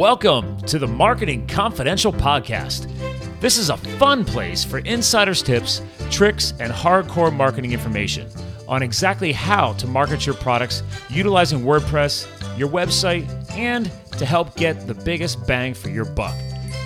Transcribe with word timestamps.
Welcome 0.00 0.56
to 0.62 0.78
the 0.78 0.86
Marketing 0.86 1.46
Confidential 1.46 2.10
Podcast. 2.10 2.90
This 3.38 3.58
is 3.58 3.68
a 3.68 3.76
fun 3.76 4.24
place 4.24 4.64
for 4.64 4.78
insiders' 4.78 5.42
tips, 5.42 5.82
tricks, 6.10 6.54
and 6.58 6.72
hardcore 6.72 7.30
marketing 7.30 7.74
information 7.74 8.26
on 8.66 8.82
exactly 8.82 9.30
how 9.30 9.74
to 9.74 9.86
market 9.86 10.24
your 10.24 10.36
products 10.36 10.82
utilizing 11.10 11.60
WordPress, 11.60 12.26
your 12.58 12.70
website, 12.70 13.28
and 13.54 13.92
to 14.16 14.24
help 14.24 14.56
get 14.56 14.86
the 14.86 14.94
biggest 14.94 15.46
bang 15.46 15.74
for 15.74 15.90
your 15.90 16.06
buck. 16.06 16.34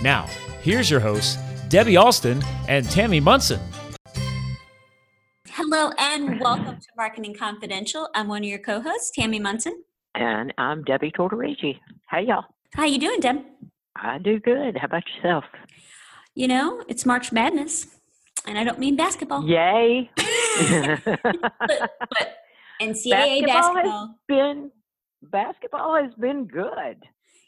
Now, 0.03 0.27
here's 0.61 0.91
your 0.91 0.99
hosts, 0.99 1.39
Debbie 1.69 1.96
Alston 1.96 2.43
and 2.67 2.85
Tammy 2.91 3.21
Munson. 3.21 3.61
Hello 5.51 5.93
and 5.99 6.41
welcome 6.41 6.81
to 6.81 6.89
Marketing 6.96 7.33
Confidential. 7.33 8.09
I'm 8.12 8.27
one 8.27 8.43
of 8.43 8.49
your 8.49 8.59
co-hosts, 8.59 9.12
Tammy 9.15 9.39
Munson. 9.39 9.85
And 10.17 10.53
I'm 10.59 10.83
Debbie 10.83 11.12
Tortorigi. 11.12 11.79
Hey, 12.11 12.25
y'all. 12.27 12.46
How 12.75 12.84
you 12.86 12.98
doing, 12.98 13.20
Deb? 13.20 13.36
I 13.95 14.18
do 14.18 14.40
good. 14.40 14.76
How 14.76 14.86
about 14.86 15.04
yourself? 15.14 15.44
You 16.35 16.49
know, 16.49 16.82
it's 16.89 17.07
March 17.07 17.30
Madness, 17.30 17.86
and 18.49 18.58
I 18.58 18.64
don't 18.64 18.80
mean 18.80 18.96
basketball. 18.96 19.46
Yay! 19.46 20.11
but, 21.04 21.14
but 21.14 22.36
NCAA 22.82 23.46
basketball, 23.46 23.46
basketball. 23.46 24.07
has 24.07 24.16
been 24.26 24.71
basketball 25.22 26.02
has 26.02 26.13
been 26.14 26.46
good. 26.46 26.96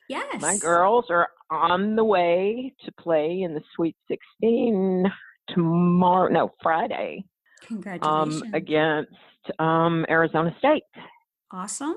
Yes. 0.09 0.41
My 0.41 0.57
girls 0.59 1.07
are 1.11 1.29
on 1.51 1.97
the 1.97 2.05
way 2.05 2.73
to 2.85 2.93
play 2.93 3.43
in 3.43 3.53
the 3.53 3.63
Sweet 3.75 3.97
16 4.09 5.11
tomorrow. 5.49 6.29
No, 6.31 6.53
Friday. 6.63 7.25
Congratulations. 7.63 8.43
Um, 8.43 8.55
against 8.55 9.11
um, 9.59 10.07
Arizona 10.09 10.55
State. 10.61 10.85
awesome. 11.53 11.97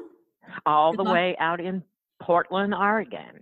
All 0.65 0.93
Good 0.93 0.99
the 0.99 1.03
luck. 1.03 1.13
way 1.13 1.37
out 1.39 1.59
in 1.59 1.83
Portland, 2.21 2.73
Oregon. 2.73 3.41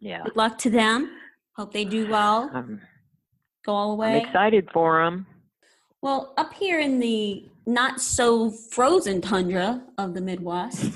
Yeah. 0.00 0.22
Good 0.24 0.36
luck 0.36 0.58
to 0.58 0.70
them. 0.70 1.10
Hope 1.56 1.72
they 1.72 1.84
do 1.84 2.08
well. 2.08 2.50
Um, 2.52 2.80
Go 3.64 3.72
all 3.72 3.96
the 3.96 4.04
I'm 4.04 4.12
way. 4.12 4.22
excited 4.22 4.68
for 4.72 5.02
them. 5.02 5.26
Well, 6.02 6.34
up 6.36 6.52
here 6.54 6.80
in 6.80 6.98
the 7.00 7.48
not 7.66 8.00
so 8.00 8.50
frozen 8.50 9.22
tundra 9.22 9.82
of 9.96 10.12
the 10.14 10.20
Midwest, 10.20 10.92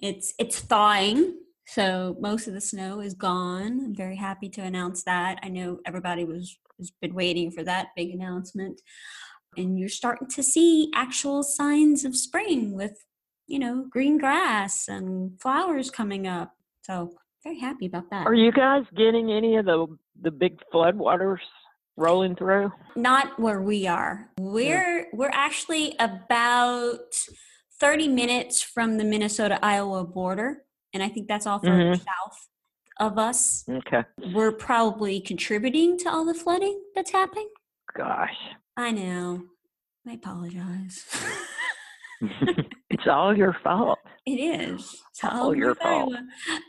it's 0.00 0.32
it's 0.38 0.60
thawing. 0.60 1.34
So 1.66 2.16
most 2.20 2.46
of 2.46 2.54
the 2.54 2.60
snow 2.60 3.00
is 3.00 3.14
gone. 3.14 3.80
I'm 3.84 3.94
very 3.94 4.16
happy 4.16 4.48
to 4.50 4.62
announce 4.62 5.02
that. 5.04 5.38
I 5.42 5.48
know 5.48 5.78
everybody 5.86 6.24
was 6.24 6.58
has 6.78 6.90
been 7.00 7.14
waiting 7.14 7.50
for 7.50 7.62
that 7.64 7.88
big 7.96 8.10
announcement. 8.10 8.80
And 9.56 9.78
you're 9.78 9.88
starting 9.88 10.28
to 10.28 10.42
see 10.42 10.90
actual 10.94 11.42
signs 11.42 12.04
of 12.04 12.16
spring 12.16 12.72
with, 12.74 13.04
you 13.46 13.58
know, 13.58 13.86
green 13.90 14.18
grass 14.18 14.88
and 14.88 15.40
flowers 15.40 15.90
coming 15.90 16.26
up. 16.26 16.52
So 16.82 17.14
very 17.42 17.58
happy 17.60 17.86
about 17.86 18.10
that. 18.10 18.26
Are 18.26 18.34
you 18.34 18.52
guys 18.52 18.84
getting 18.96 19.30
any 19.32 19.56
of 19.56 19.66
the 19.66 19.86
the 20.20 20.30
big 20.30 20.58
floodwaters 20.72 21.38
rolling 21.96 22.36
through? 22.36 22.72
not 22.96 23.38
where 23.38 23.60
we 23.60 23.86
are 23.86 24.28
we're 24.38 25.06
we're 25.12 25.30
actually 25.32 25.94
about 25.98 27.14
30 27.80 28.08
minutes 28.08 28.62
from 28.62 28.98
the 28.98 29.04
minnesota 29.04 29.58
iowa 29.64 30.04
border 30.04 30.62
and 30.92 31.02
i 31.02 31.08
think 31.08 31.28
that's 31.28 31.46
all 31.46 31.58
further 31.58 31.92
mm-hmm. 31.92 31.94
south 31.94 32.48
of 33.00 33.18
us 33.18 33.64
Okay. 33.68 34.02
we're 34.32 34.52
probably 34.52 35.20
contributing 35.20 35.98
to 35.98 36.08
all 36.08 36.24
the 36.24 36.34
flooding 36.34 36.80
that's 36.94 37.10
happening 37.10 37.48
Gosh. 37.96 38.36
i 38.76 38.90
know 38.92 39.44
i 40.06 40.12
apologize 40.12 41.04
it's 42.94 43.08
all 43.08 43.36
your 43.36 43.56
fault. 43.64 43.98
it 44.24 44.38
is 44.38 45.02
It's 45.10 45.24
All 45.24 45.50
of 45.50 45.56
your 45.56 45.68
North 45.68 45.78
fault. 45.82 46.14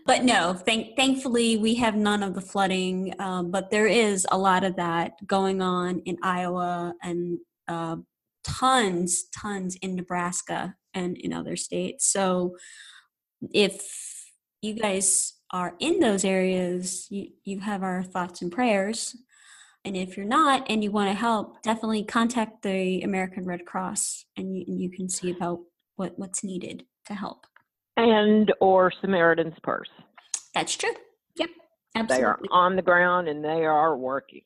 But 0.05 0.23
no 0.23 0.53
thank 0.53 0.95
thankfully 0.95 1.57
we 1.57 1.75
have 1.75 1.95
none 1.95 2.23
of 2.23 2.33
the 2.33 2.41
flooding 2.41 3.13
um, 3.19 3.51
but 3.51 3.69
there 3.69 3.87
is 3.87 4.25
a 4.31 4.37
lot 4.37 4.63
of 4.63 4.75
that 4.77 5.13
going 5.27 5.61
on 5.61 5.99
in 6.05 6.17
iowa 6.23 6.93
and 7.03 7.37
uh, 7.67 7.97
tons 8.43 9.25
tons 9.35 9.75
in 9.81 9.95
nebraska 9.95 10.75
and 10.93 11.17
in 11.17 11.31
other 11.31 11.55
states 11.55 12.11
so 12.11 12.55
if 13.53 13.75
you 14.61 14.73
guys 14.73 15.33
are 15.51 15.75
in 15.79 15.99
those 15.99 16.25
areas 16.25 17.07
you, 17.11 17.27
you 17.43 17.59
have 17.59 17.83
our 17.83 18.03
thoughts 18.03 18.41
and 18.41 18.51
prayers 18.51 19.15
and 19.83 19.95
if 19.95 20.17
you're 20.17 20.25
not 20.25 20.65
and 20.69 20.83
you 20.83 20.91
want 20.91 21.09
to 21.09 21.13
help 21.15 21.61
definitely 21.61 22.03
contact 22.03 22.63
the 22.63 23.01
american 23.01 23.45
red 23.45 23.65
cross 23.65 24.25
and 24.37 24.55
you, 24.55 24.63
and 24.67 24.81
you 24.81 24.89
can 24.89 25.07
see 25.07 25.29
about 25.31 25.59
what, 25.95 26.17
what's 26.17 26.43
needed 26.43 26.83
to 27.07 27.13
help 27.13 27.45
And 27.97 28.53
or 28.59 28.91
Samaritan's 29.01 29.57
Purse. 29.63 29.89
that's 30.53 30.75
true. 30.75 30.93
Yep. 31.37 31.49
Absolutely. 31.95 32.17
They 32.17 32.23
are 32.23 32.39
on 32.51 32.75
the 32.75 32.81
ground 32.81 33.27
and 33.27 33.43
they 33.43 33.63
are 33.65 33.95
working. 33.97 34.41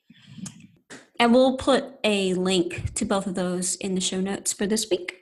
and 1.19 1.33
we'll 1.33 1.57
put 1.57 1.83
a 2.03 2.33
link 2.35 2.93
to 2.95 3.05
both 3.05 3.27
of 3.27 3.35
those 3.35 3.75
in 3.75 3.95
the 3.95 4.01
show 4.01 4.19
notes 4.21 4.53
for 4.53 4.67
this 4.67 4.87
week. 4.91 5.15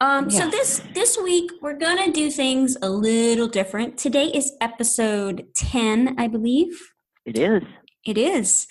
Um, 0.00 0.28
So 0.30 0.50
this 0.50 0.82
this 0.92 1.16
week 1.16 1.50
we're 1.62 1.78
gonna 1.78 2.10
do 2.12 2.30
things 2.30 2.76
a 2.82 2.90
little 2.90 3.48
different. 3.48 3.96
Today 3.96 4.26
is 4.26 4.52
episode 4.60 5.46
ten, 5.54 6.16
I 6.18 6.26
believe. 6.28 6.78
It 7.24 7.38
is. 7.38 7.62
It 8.04 8.18
is. 8.18 8.66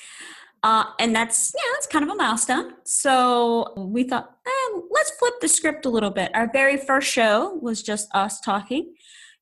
Uh, 0.63 0.85
and 0.99 1.13
that's 1.13 1.51
yeah, 1.53 1.61
that's 1.73 1.87
kind 1.87 2.03
of 2.05 2.09
a 2.09 2.15
milestone. 2.15 2.73
So 2.85 3.73
we 3.75 4.03
thought, 4.05 4.37
eh, 4.45 4.79
let's 4.91 5.11
flip 5.11 5.33
the 5.41 5.47
script 5.49 5.85
a 5.85 5.89
little 5.89 6.09
bit. 6.09 6.31
Our 6.33 6.49
very 6.51 6.77
first 6.77 7.09
show 7.09 7.59
was 7.61 7.83
just 7.83 8.07
us 8.15 8.39
talking, 8.39 8.93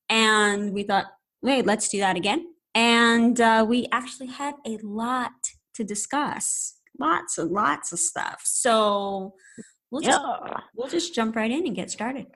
and 0.08 0.72
we 0.72 0.82
thought, 0.82 1.06
wait, 1.40 1.64
let's 1.64 1.88
do 1.88 1.98
that 2.00 2.16
again. 2.16 2.46
And 2.74 3.40
uh, 3.40 3.64
we 3.68 3.86
actually 3.92 4.28
had 4.28 4.54
a 4.66 4.78
lot 4.82 5.30
to 5.74 5.84
discuss, 5.84 6.74
lots 6.98 7.38
and 7.38 7.50
lots 7.52 7.92
of 7.92 7.98
stuff. 8.00 8.42
So 8.44 9.34
we'll 9.90 10.02
just 10.02 10.20
Yeah. 10.20 10.60
we'll 10.74 10.88
just 10.88 11.14
jump 11.14 11.36
right 11.36 11.50
in 11.50 11.66
and 11.66 11.76
get 11.76 11.90
started. 11.90 12.26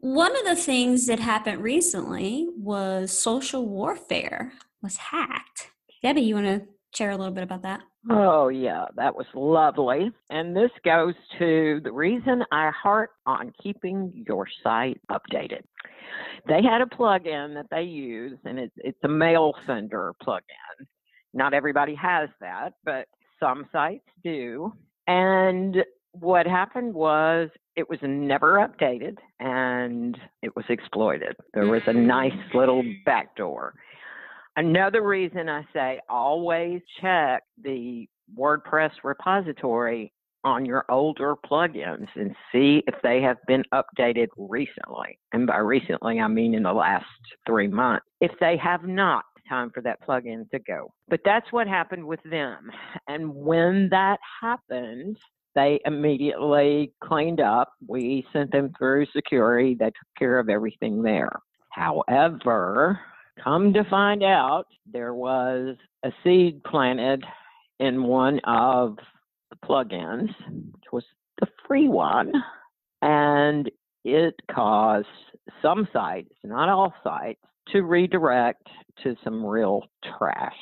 One 0.00 0.34
of 0.34 0.44
the 0.46 0.56
things 0.56 1.06
that 1.06 1.20
happened 1.20 1.62
recently 1.62 2.48
was 2.56 3.16
social 3.16 3.66
warfare 3.68 4.52
was 4.82 4.96
hacked. 4.96 5.68
Debbie, 6.02 6.22
you 6.22 6.34
want 6.36 6.46
to 6.46 6.66
share 6.94 7.10
a 7.10 7.16
little 7.16 7.32
bit 7.32 7.44
about 7.44 7.62
that? 7.62 7.80
Oh 8.10 8.48
yeah, 8.48 8.86
that 8.96 9.14
was 9.14 9.26
lovely. 9.34 10.10
And 10.30 10.56
this 10.56 10.70
goes 10.84 11.14
to 11.38 11.80
the 11.84 11.92
reason 11.92 12.42
I 12.50 12.70
heart 12.70 13.10
on 13.26 13.52
keeping 13.62 14.24
your 14.26 14.46
site 14.62 15.00
updated. 15.10 15.62
They 16.48 16.62
had 16.62 16.80
a 16.80 16.86
plugin 16.86 17.54
that 17.54 17.66
they 17.70 17.82
use, 17.82 18.38
and 18.44 18.58
it's 18.58 18.74
it's 18.78 18.98
a 19.04 19.08
mail 19.08 19.54
sender 19.66 20.14
plugin. 20.22 20.86
Not 21.34 21.54
everybody 21.54 21.94
has 21.94 22.28
that, 22.40 22.74
but 22.84 23.06
some 23.40 23.66
sites 23.72 24.08
do. 24.22 24.72
And 25.06 25.76
what 26.12 26.46
happened 26.46 26.94
was 26.94 27.48
it 27.76 27.88
was 27.88 27.98
never 28.02 28.56
updated 28.56 29.16
and 29.40 30.16
it 30.42 30.54
was 30.54 30.64
exploited. 30.68 31.34
There 31.54 31.66
was 31.66 31.82
a 31.86 31.92
nice 31.92 32.32
mm. 32.32 32.54
little 32.54 32.84
backdoor. 33.04 33.74
Another 34.56 35.02
reason 35.02 35.48
I 35.48 35.64
say 35.72 36.00
always 36.08 36.80
check 37.00 37.42
the 37.62 38.06
WordPress 38.38 38.90
repository 39.02 40.12
on 40.44 40.66
your 40.66 40.84
older 40.88 41.36
plugins 41.36 42.08
and 42.16 42.34
see 42.50 42.82
if 42.86 42.94
they 43.02 43.22
have 43.22 43.38
been 43.46 43.64
updated 43.72 44.26
recently. 44.36 45.18
And 45.32 45.46
by 45.46 45.58
recently, 45.58 46.20
I 46.20 46.28
mean 46.28 46.54
in 46.54 46.64
the 46.64 46.72
last 46.72 47.06
three 47.46 47.68
months. 47.68 48.04
If 48.20 48.32
they 48.40 48.56
have 48.56 48.84
not, 48.84 49.24
time 49.48 49.70
for 49.70 49.82
that 49.82 49.98
plugin 50.06 50.48
to 50.50 50.58
go. 50.60 50.92
But 51.08 51.20
that's 51.24 51.50
what 51.52 51.66
happened 51.66 52.06
with 52.06 52.22
them. 52.24 52.70
And 53.08 53.34
when 53.34 53.88
that 53.90 54.18
happened, 54.40 55.16
they 55.54 55.80
immediately 55.84 56.92
cleaned 57.02 57.40
up. 57.40 57.72
We 57.86 58.24
sent 58.32 58.52
them 58.52 58.72
through 58.78 59.06
security. 59.14 59.74
They 59.78 59.86
took 59.86 59.94
care 60.18 60.38
of 60.38 60.48
everything 60.48 61.02
there. 61.02 61.32
However, 61.70 63.00
come 63.42 63.72
to 63.72 63.84
find 63.84 64.22
out, 64.22 64.66
there 64.90 65.14
was 65.14 65.76
a 66.04 66.12
seed 66.22 66.62
planted 66.64 67.24
in 67.78 68.02
one 68.04 68.40
of 68.44 68.96
the 69.50 69.56
plugins, 69.64 70.30
which 70.48 70.84
was 70.92 71.04
the 71.40 71.46
free 71.66 71.88
one, 71.88 72.32
and 73.00 73.70
it 74.04 74.34
caused 74.50 75.06
some 75.60 75.88
sites, 75.92 76.34
not 76.44 76.68
all 76.68 76.92
sites, 77.02 77.40
to 77.68 77.82
redirect 77.82 78.68
to 79.02 79.16
some 79.22 79.44
real 79.44 79.82
trash. 80.18 80.52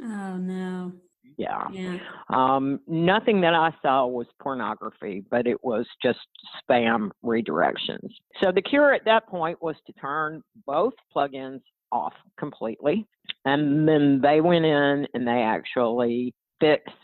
Oh 0.00 0.36
no. 0.36 0.92
Yeah. 1.36 1.68
Yeah. 1.70 1.98
Um, 2.28 2.80
nothing 2.86 3.40
that 3.42 3.54
I 3.54 3.70
saw 3.82 4.06
was 4.06 4.26
pornography, 4.40 5.24
but 5.30 5.46
it 5.46 5.62
was 5.64 5.86
just 6.02 6.18
spam 6.68 7.10
redirections. 7.24 8.10
So 8.42 8.52
the 8.52 8.62
cure 8.62 8.92
at 8.92 9.04
that 9.04 9.26
point 9.28 9.62
was 9.62 9.76
to 9.86 9.92
turn 9.94 10.42
both 10.66 10.94
plugins 11.14 11.60
off 11.92 12.14
completely. 12.38 13.06
And 13.44 13.88
then 13.88 14.20
they 14.20 14.40
went 14.40 14.64
in 14.64 15.06
and 15.14 15.26
they 15.26 15.42
actually 15.42 16.34
fixed 16.60 16.94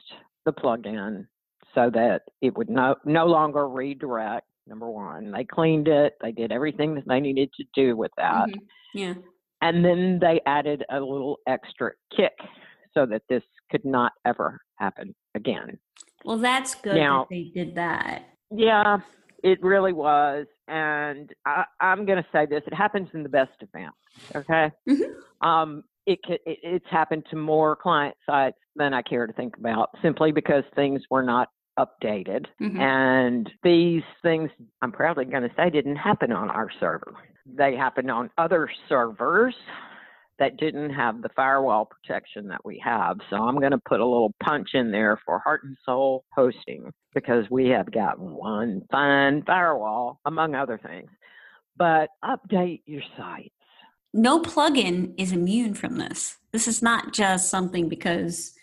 the 0.44 0.52
plugin 0.52 1.26
so 1.74 1.90
that 1.94 2.22
it 2.40 2.56
would 2.56 2.68
no, 2.68 2.96
no 3.04 3.26
longer 3.26 3.68
redirect. 3.68 4.46
Number 4.66 4.88
one, 4.88 5.32
they 5.32 5.44
cleaned 5.44 5.88
it, 5.88 6.14
they 6.20 6.32
did 6.32 6.52
everything 6.52 6.94
that 6.94 7.06
they 7.06 7.20
needed 7.20 7.50
to 7.54 7.64
do 7.74 7.96
with 7.96 8.12
that. 8.16 8.48
Mhm. 8.48 8.54
Yeah. 8.94 9.14
And 9.62 9.84
then 9.84 10.18
they 10.20 10.40
added 10.46 10.84
a 10.90 11.00
little 11.00 11.38
extra 11.46 11.92
kick 12.16 12.38
so 12.94 13.06
that 13.06 13.22
this 13.28 13.42
could 13.70 13.84
not 13.84 14.12
ever 14.24 14.60
happen 14.76 15.14
again. 15.34 15.78
Well, 16.24 16.38
that's 16.38 16.74
good 16.74 16.96
Now- 16.96 17.26
that 17.30 17.34
they 17.34 17.44
did 17.54 17.74
that. 17.76 18.24
Yeah, 18.50 18.98
it 19.44 19.62
really 19.62 19.92
was. 19.92 20.46
And 20.68 21.30
I, 21.46 21.64
I'm 21.80 22.04
going 22.04 22.18
to 22.22 22.26
say 22.32 22.46
this 22.46 22.62
it 22.66 22.74
happens 22.74 23.08
in 23.14 23.22
the 23.22 23.28
best 23.28 23.52
of 23.62 23.70
families, 23.70 23.94
okay? 24.34 24.70
Mhm. 24.88 25.14
Um, 25.46 25.84
it, 26.06 26.18
it, 26.28 26.40
it's 26.46 26.86
happened 26.90 27.24
to 27.30 27.36
more 27.36 27.76
client 27.76 28.16
sites 28.26 28.56
than 28.76 28.92
I 28.92 29.02
care 29.02 29.26
to 29.26 29.32
think 29.32 29.56
about 29.56 29.90
simply 30.02 30.32
because 30.32 30.64
things 30.74 31.00
were 31.10 31.22
not 31.22 31.48
updated. 31.78 32.46
Mhm. 32.60 32.78
And 32.80 33.50
these 33.62 34.02
things, 34.22 34.50
I'm 34.82 34.92
proudly 34.92 35.24
going 35.26 35.44
to 35.48 35.54
say, 35.56 35.70
didn't 35.70 35.96
happen 35.96 36.32
on 36.32 36.50
our 36.50 36.68
server. 36.80 37.14
They 37.46 37.76
happened 37.76 38.10
on 38.10 38.30
other 38.36 38.68
servers 38.88 39.54
that 40.40 40.56
didn't 40.56 40.90
have 40.90 41.20
the 41.22 41.28
firewall 41.36 41.84
protection 41.84 42.48
that 42.48 42.64
we 42.64 42.82
have. 42.82 43.18
So 43.28 43.36
I'm 43.36 43.58
going 43.60 43.72
to 43.72 43.78
put 43.78 44.00
a 44.00 44.04
little 44.04 44.34
punch 44.42 44.70
in 44.72 44.90
there 44.90 45.20
for 45.24 45.38
Heart 45.38 45.64
and 45.64 45.76
Soul 45.84 46.24
hosting 46.34 46.90
because 47.14 47.44
we 47.50 47.68
have 47.68 47.92
got 47.92 48.18
one 48.18 48.82
fine 48.90 49.42
firewall, 49.46 50.18
among 50.24 50.54
other 50.54 50.80
things. 50.82 51.10
But 51.76 52.08
update 52.24 52.80
your 52.86 53.02
sites. 53.16 53.50
No 54.14 54.40
plugin 54.40 55.12
is 55.18 55.30
immune 55.30 55.74
from 55.74 55.98
this. 55.98 56.38
This 56.52 56.66
is 56.66 56.82
not 56.82 57.12
just 57.12 57.50
something 57.50 57.88
because 57.88 58.54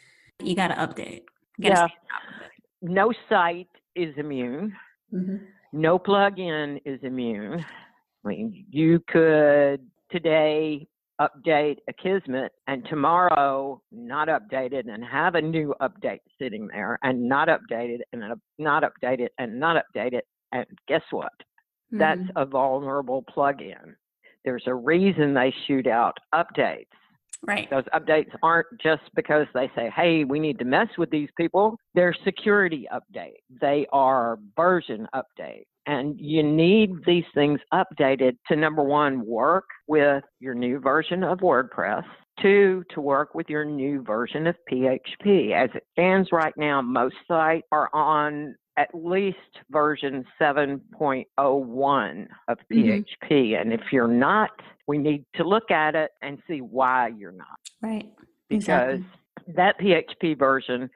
you 0.44 0.56
got 0.56 0.70
to 0.70 0.76
update. 0.76 1.22
Yeah. 1.60 1.76
stay 1.76 1.82
on 1.84 1.90
top 1.90 2.22
of 2.36 2.42
it. 2.48 2.92
No 2.92 3.14
site 3.30 3.70
is 3.96 4.14
immune. 4.18 4.76
Mhm. 5.14 5.40
no 5.72 5.98
plug-in 6.00 6.80
is 6.86 7.00
immune. 7.04 7.64
I 8.26 8.28
mean, 8.28 8.66
you 8.70 9.00
could 9.08 9.90
today 10.10 10.88
update 11.20 11.78
Akismet 11.90 12.50
and 12.68 12.86
tomorrow 12.86 13.82
not 13.92 14.28
updated 14.28 14.92
and 14.92 15.04
have 15.04 15.36
a 15.36 15.42
new 15.42 15.74
update 15.82 16.20
sitting 16.40 16.68
there 16.68 17.00
and 17.04 17.28
not 17.28 17.48
updated 17.48 18.00
and 18.14 18.24
not 18.60 18.84
updated 18.84 19.30
and 19.38 19.60
not 19.60 19.84
updated. 19.84 20.22
And 20.52 20.66
guess 20.88 21.04
what? 21.12 21.32
That's 21.92 22.20
Mhm. 22.22 22.32
a 22.36 22.46
vulnerable 22.46 23.24
plug-in. 23.24 23.96
There's 24.46 24.68
a 24.68 24.76
reason 24.76 25.34
they 25.34 25.52
shoot 25.66 25.88
out 25.88 26.18
updates. 26.34 26.88
right. 27.44 27.70
Those 27.70 27.84
updates 27.94 28.36
aren't 28.42 28.66
just 28.82 29.04
because 29.14 29.46
they 29.54 29.70
say, 29.76 29.92
hey, 29.92 30.24
we 30.24 30.40
need 30.40 30.58
to 30.58 30.66
mess 30.66 30.88
with 30.98 31.12
these 31.12 31.30
people. 31.38 31.78
They're 31.94 32.14
security 32.24 32.88
updates, 32.92 33.44
they 33.62 33.86
are 33.94 34.40
version 34.56 35.08
updates. 35.14 35.68
And 35.88 36.20
you 36.20 36.44
need 36.44 36.92
these 37.06 37.24
things 37.34 37.60
updated 37.74 38.34
to 38.50 38.56
number 38.56 38.84
one, 38.84 39.26
work 39.26 39.66
with 39.88 40.24
your 40.40 40.54
new 40.54 40.80
version 40.80 41.24
of 41.24 41.40
WordPress. 41.40 42.04
Two, 42.42 42.84
to 42.94 43.02
work 43.02 43.34
with 43.34 43.50
your 43.50 43.66
new 43.66 44.04
version 44.04 44.46
of 44.48 44.56
PHP. 44.72 45.54
As 45.54 45.70
it 45.74 45.84
stands 45.94 46.30
right 46.32 46.54
now, 46.58 46.82
most 46.82 47.16
sites 47.28 47.66
are 47.72 47.90
on 47.94 48.54
at 48.78 48.90
least 48.94 49.38
version 49.72 50.24
7.01 50.40 52.28
of. 52.48 52.58
Mm-hmm. 52.72 53.02
PHP. 53.32 53.60
And 53.60 53.74
if 53.74 53.82
you're 53.92 54.08
not, 54.08 54.52
we 54.88 54.98
need 54.98 55.26
to 55.36 55.44
look 55.44 55.72
at 55.72 55.96
it 55.96 56.12
and 56.22 56.38
see 56.48 56.60
why 56.60 57.08
you're 57.18 57.32
not 57.32 57.58
Right. 57.82 58.10
because 58.50 59.00
Exactly. 59.00 59.54
that 59.56 59.80
PHP 59.80 60.38
version 60.38 60.90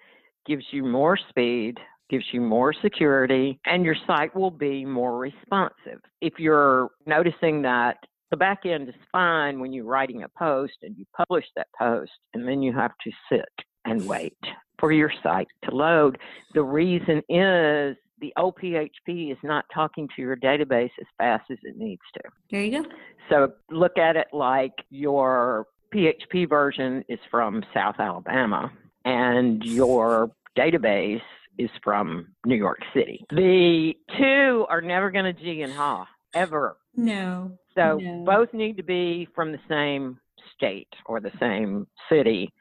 gives 0.46 0.66
you 0.72 0.84
more 0.84 1.18
speed, 1.30 1.80
gives 2.12 2.25
you 2.34 2.42
more 2.42 2.74
security, 2.74 3.60
and 3.66 3.86
your 3.86 3.96
site 4.06 4.36
will 4.36 4.52
be 4.52 4.86
more 4.86 5.18
responsive. 5.18 6.02
If 6.19 6.34
you're 6.38 6.90
noticing 7.06 7.62
that 7.62 7.98
the 8.30 8.38
back 8.38 8.66
end 8.66 8.90
is 8.90 8.96
fine 9.12 9.60
when 9.60 9.74
you're 9.74 9.86
writing 9.86 10.24
a 10.24 10.30
post 10.38 10.74
and 10.84 10.96
you 10.98 11.06
publish 11.16 11.46
that 11.56 11.68
post, 11.80 12.12
and 12.34 12.48
then 12.48 12.62
you 12.62 12.74
have 12.74 12.92
to 13.06 13.12
sit 13.31 13.50
and 13.86 14.06
wait 14.08 14.38
for 14.78 14.92
your 14.92 15.12
site 15.24 15.48
to 15.63 15.72
load, 15.74 16.18
the 16.54 16.63
reason 16.63 17.22
is 17.30 17.96
the 18.19 18.34
OPHP 18.38 19.31
is 19.31 19.38
not 19.42 19.66
talking 19.74 20.08
to 20.16 20.22
your 20.22 20.36
database 20.36 20.92
as 21.00 21.08
fast 21.18 21.46
as 21.50 21.58
it 21.63 21.78
needs 21.78 22.02
to. 22.13 22.22
There 22.52 22.62
you 22.62 22.84
go. 22.84 22.90
So 23.30 23.54
look 23.72 23.98
at 23.98 24.16
it 24.16 24.28
like 24.34 24.74
your 24.90 25.66
PHP 25.94 26.48
version 26.48 27.04
is 27.10 27.19
from 27.31 27.63
South 27.74 27.96
Alabama 28.00 28.72
and 29.06 29.63
your 29.63 30.31
database 30.58 31.22
is 31.63 31.69
from 31.84 32.28
New 32.46 32.56
York 32.56 32.80
City. 32.94 33.24
The 33.30 33.94
two 34.18 34.66
are 34.69 34.81
never 34.81 35.12
going 35.12 35.25
to 35.25 35.34
G 35.34 35.62
and 35.62 35.74
Ha 35.74 36.08
ever. 36.34 36.78
No. 36.96 37.58
So 37.75 37.98
No. 38.00 38.24
both 38.25 38.54
need 38.54 38.78
to 38.78 38.84
be 38.84 39.28
from 39.36 39.52
the 39.52 39.60
same 39.69 40.19
state 40.56 40.88
or 41.06 41.19
the 41.19 41.31
same 41.40 41.88
city 42.10 42.52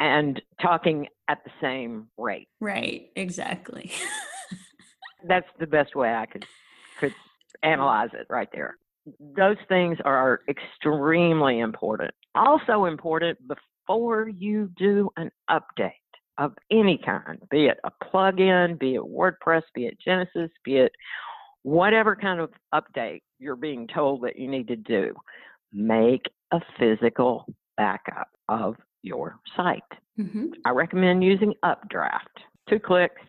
and 0.00 0.40
talking 0.60 1.06
at 1.28 1.42
the 1.44 1.50
same 1.60 2.08
rate. 2.16 2.48
Right. 2.60 3.10
Exactly. 3.16 3.90
That's 5.24 5.48
the 5.58 5.66
best 5.66 5.94
way 5.96 6.14
I 6.14 6.26
could 6.26 6.46
could 7.00 7.14
analyze 7.62 8.10
it 8.12 8.26
right 8.30 8.48
there. 8.52 8.76
Those 9.36 9.56
things 9.68 9.98
are 10.04 10.40
extremely 10.48 11.60
important. 11.60 12.12
Also 12.34 12.84
important 12.84 13.38
before 13.48 14.28
you 14.28 14.70
do 14.76 15.10
an 15.16 15.30
update 15.50 15.92
of 16.38 16.54
any 16.70 16.98
kind, 17.04 17.40
be 17.50 17.66
it 17.66 17.78
a 17.84 17.90
plugin, 18.04 18.78
be 18.78 18.94
it 18.94 19.02
WordPress, 19.02 19.62
be 19.74 19.86
it 19.86 19.98
Genesis, 20.02 20.50
be 20.64 20.76
it 20.76 20.92
whatever 21.62 22.16
kind 22.16 22.40
of 22.40 22.50
update 22.74 23.22
you're 23.38 23.56
being 23.56 23.86
told 23.88 24.22
that 24.22 24.38
you 24.38 24.48
need 24.48 24.68
to 24.68 24.76
do, 24.76 25.14
make 25.72 26.22
a 26.52 26.60
physical 26.78 27.44
backup 27.76 28.28
of 28.48 28.76
your 29.02 29.38
site. 29.56 29.82
hmm 30.16 30.46
I 30.64 30.70
recommend 30.70 31.22
using 31.22 31.54
Updraft. 31.62 32.40
Two 32.68 32.78
clicks, 32.78 33.22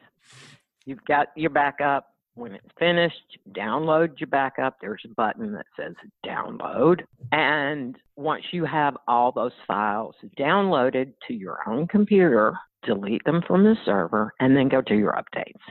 you've 0.86 1.04
got 1.06 1.28
your 1.36 1.50
backup. 1.50 2.06
When 2.36 2.54
it's 2.54 2.70
finished, 2.78 3.38
download 3.52 4.20
your 4.20 4.28
backup. 4.28 4.78
There's 4.80 5.02
a 5.04 5.14
button 5.16 5.52
that 5.54 5.66
says 5.78 5.94
download. 6.26 7.02
And 7.32 7.96
once 8.16 8.44
you 8.52 8.66
have 8.66 8.98
all 9.08 9.32
those 9.32 9.52
files 9.68 10.16
downloaded 10.38 11.14
to 11.28 11.34
your 11.34 11.60
own 11.68 11.88
computer, 11.88 12.58
delete 12.84 13.24
them 13.26 13.42
from 13.48 13.64
the 13.64 13.76
server 13.86 14.34
and 14.40 14.56
then 14.56 14.70
go 14.70 14.82
do 14.82 14.96
your 14.96 15.14
updates. 15.14 15.62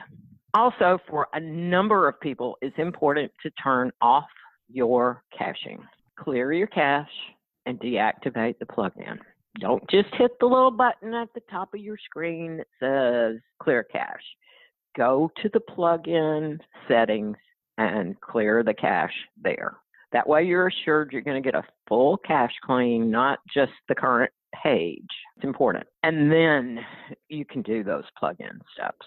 Also, 0.55 0.99
for 1.09 1.29
a 1.35 1.41
number 1.41 2.09
of 2.09 2.21
people, 2.21 2.57
it's 2.63 2.79
important 2.79 3.31
to 3.43 3.51
turn 3.63 3.91
off 4.01 4.25
your 4.69 5.23
caching. 5.37 5.83
Clear 6.19 6.53
your 6.53 6.67
cache 6.69 7.07
and 7.67 7.79
deactivate 7.81 8.59
the 8.59 8.65
plugin. 8.65 9.19
Don't 9.61 9.89
just 9.91 10.09
hit 10.15 10.33
the 10.41 10.47
little 10.47 10.71
button 10.71 11.15
at 11.15 11.29
the 11.35 11.41
top 11.51 11.75
of 11.75 11.81
your 11.81 11.99
screen 11.99 12.59
that 12.59 12.67
says 12.81 13.41
clear 13.61 13.83
cache. 13.83 14.25
Go 14.97 15.31
to 15.43 15.51
the 15.53 15.61
plugin 15.61 16.59
settings 16.89 17.37
and 17.77 18.21
clear 18.21 18.63
the 18.63 18.75
cache 18.75 19.13
there. 19.43 19.77
That 20.13 20.27
way 20.27 20.45
you're 20.45 20.69
assured 20.69 21.13
you're 21.13 21.23
going 21.23 21.43
to 21.43 21.47
get 21.47 21.59
a 21.59 21.65
full 21.87 22.17
cache 22.19 22.55
clean, 22.65 23.11
not 23.11 23.41
just 23.53 23.73
the 23.89 23.95
current 23.95 24.33
page. 24.63 25.07
It's 25.37 25.45
important. 25.45 25.87
And 26.03 26.33
then 26.33 26.81
you 27.29 27.45
can 27.45 27.63
do 27.63 27.85
those 27.85 28.05
plug 28.19 28.37
in 28.41 28.61
steps. 28.73 29.07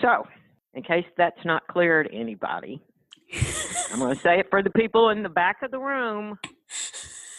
So, 0.00 0.26
in 0.74 0.82
case 0.82 1.04
that's 1.16 1.44
not 1.44 1.66
clear 1.68 2.02
to 2.02 2.12
anybody, 2.12 2.82
I'm 3.92 3.98
going 3.98 4.14
to 4.14 4.20
say 4.20 4.40
it 4.40 4.46
for 4.50 4.62
the 4.62 4.70
people 4.70 5.10
in 5.10 5.22
the 5.22 5.28
back 5.28 5.62
of 5.62 5.70
the 5.70 5.78
room 5.78 6.38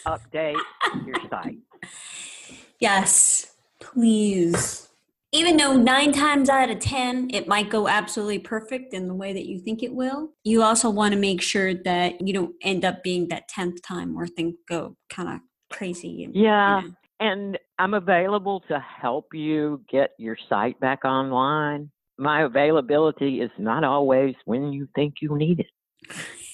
update 0.05 0.57
your 1.05 1.15
site. 1.29 1.59
Yes, 2.79 3.53
please. 3.79 4.90
Even 5.33 5.55
though 5.55 5.73
nine 5.77 6.11
times 6.11 6.49
out 6.49 6.69
of 6.69 6.79
10, 6.79 7.29
it 7.33 7.47
might 7.47 7.69
go 7.69 7.87
absolutely 7.87 8.39
perfect 8.39 8.93
in 8.93 9.07
the 9.07 9.13
way 9.13 9.31
that 9.31 9.47
you 9.47 9.59
think 9.61 9.81
it 9.81 9.93
will, 9.93 10.33
you 10.43 10.61
also 10.61 10.89
want 10.89 11.13
to 11.13 11.19
make 11.19 11.41
sure 11.41 11.73
that 11.73 12.19
you 12.27 12.33
don't 12.33 12.53
end 12.63 12.83
up 12.83 13.01
being 13.01 13.29
that 13.29 13.49
10th 13.49 13.81
time 13.81 14.13
where 14.13 14.27
things 14.27 14.55
go 14.67 14.97
kind 15.09 15.29
of 15.29 15.39
crazy. 15.69 16.25
and, 16.25 16.35
you 16.35 16.43
Yeah, 16.43 16.81
know. 16.81 16.91
and 17.21 17.57
I'm 17.79 17.93
available 17.93 18.59
to 18.67 18.77
help 18.79 19.27
you 19.33 19.81
get 19.89 20.11
your 20.17 20.35
site 20.49 20.77
back 20.81 21.05
online. 21.05 21.89
My 22.17 22.41
availability 22.43 23.39
is 23.39 23.51
not 23.57 23.85
always 23.85 24.35
when 24.43 24.73
you 24.73 24.89
think 24.95 25.15
you 25.21 25.37
need 25.37 25.61
it. 25.61 25.67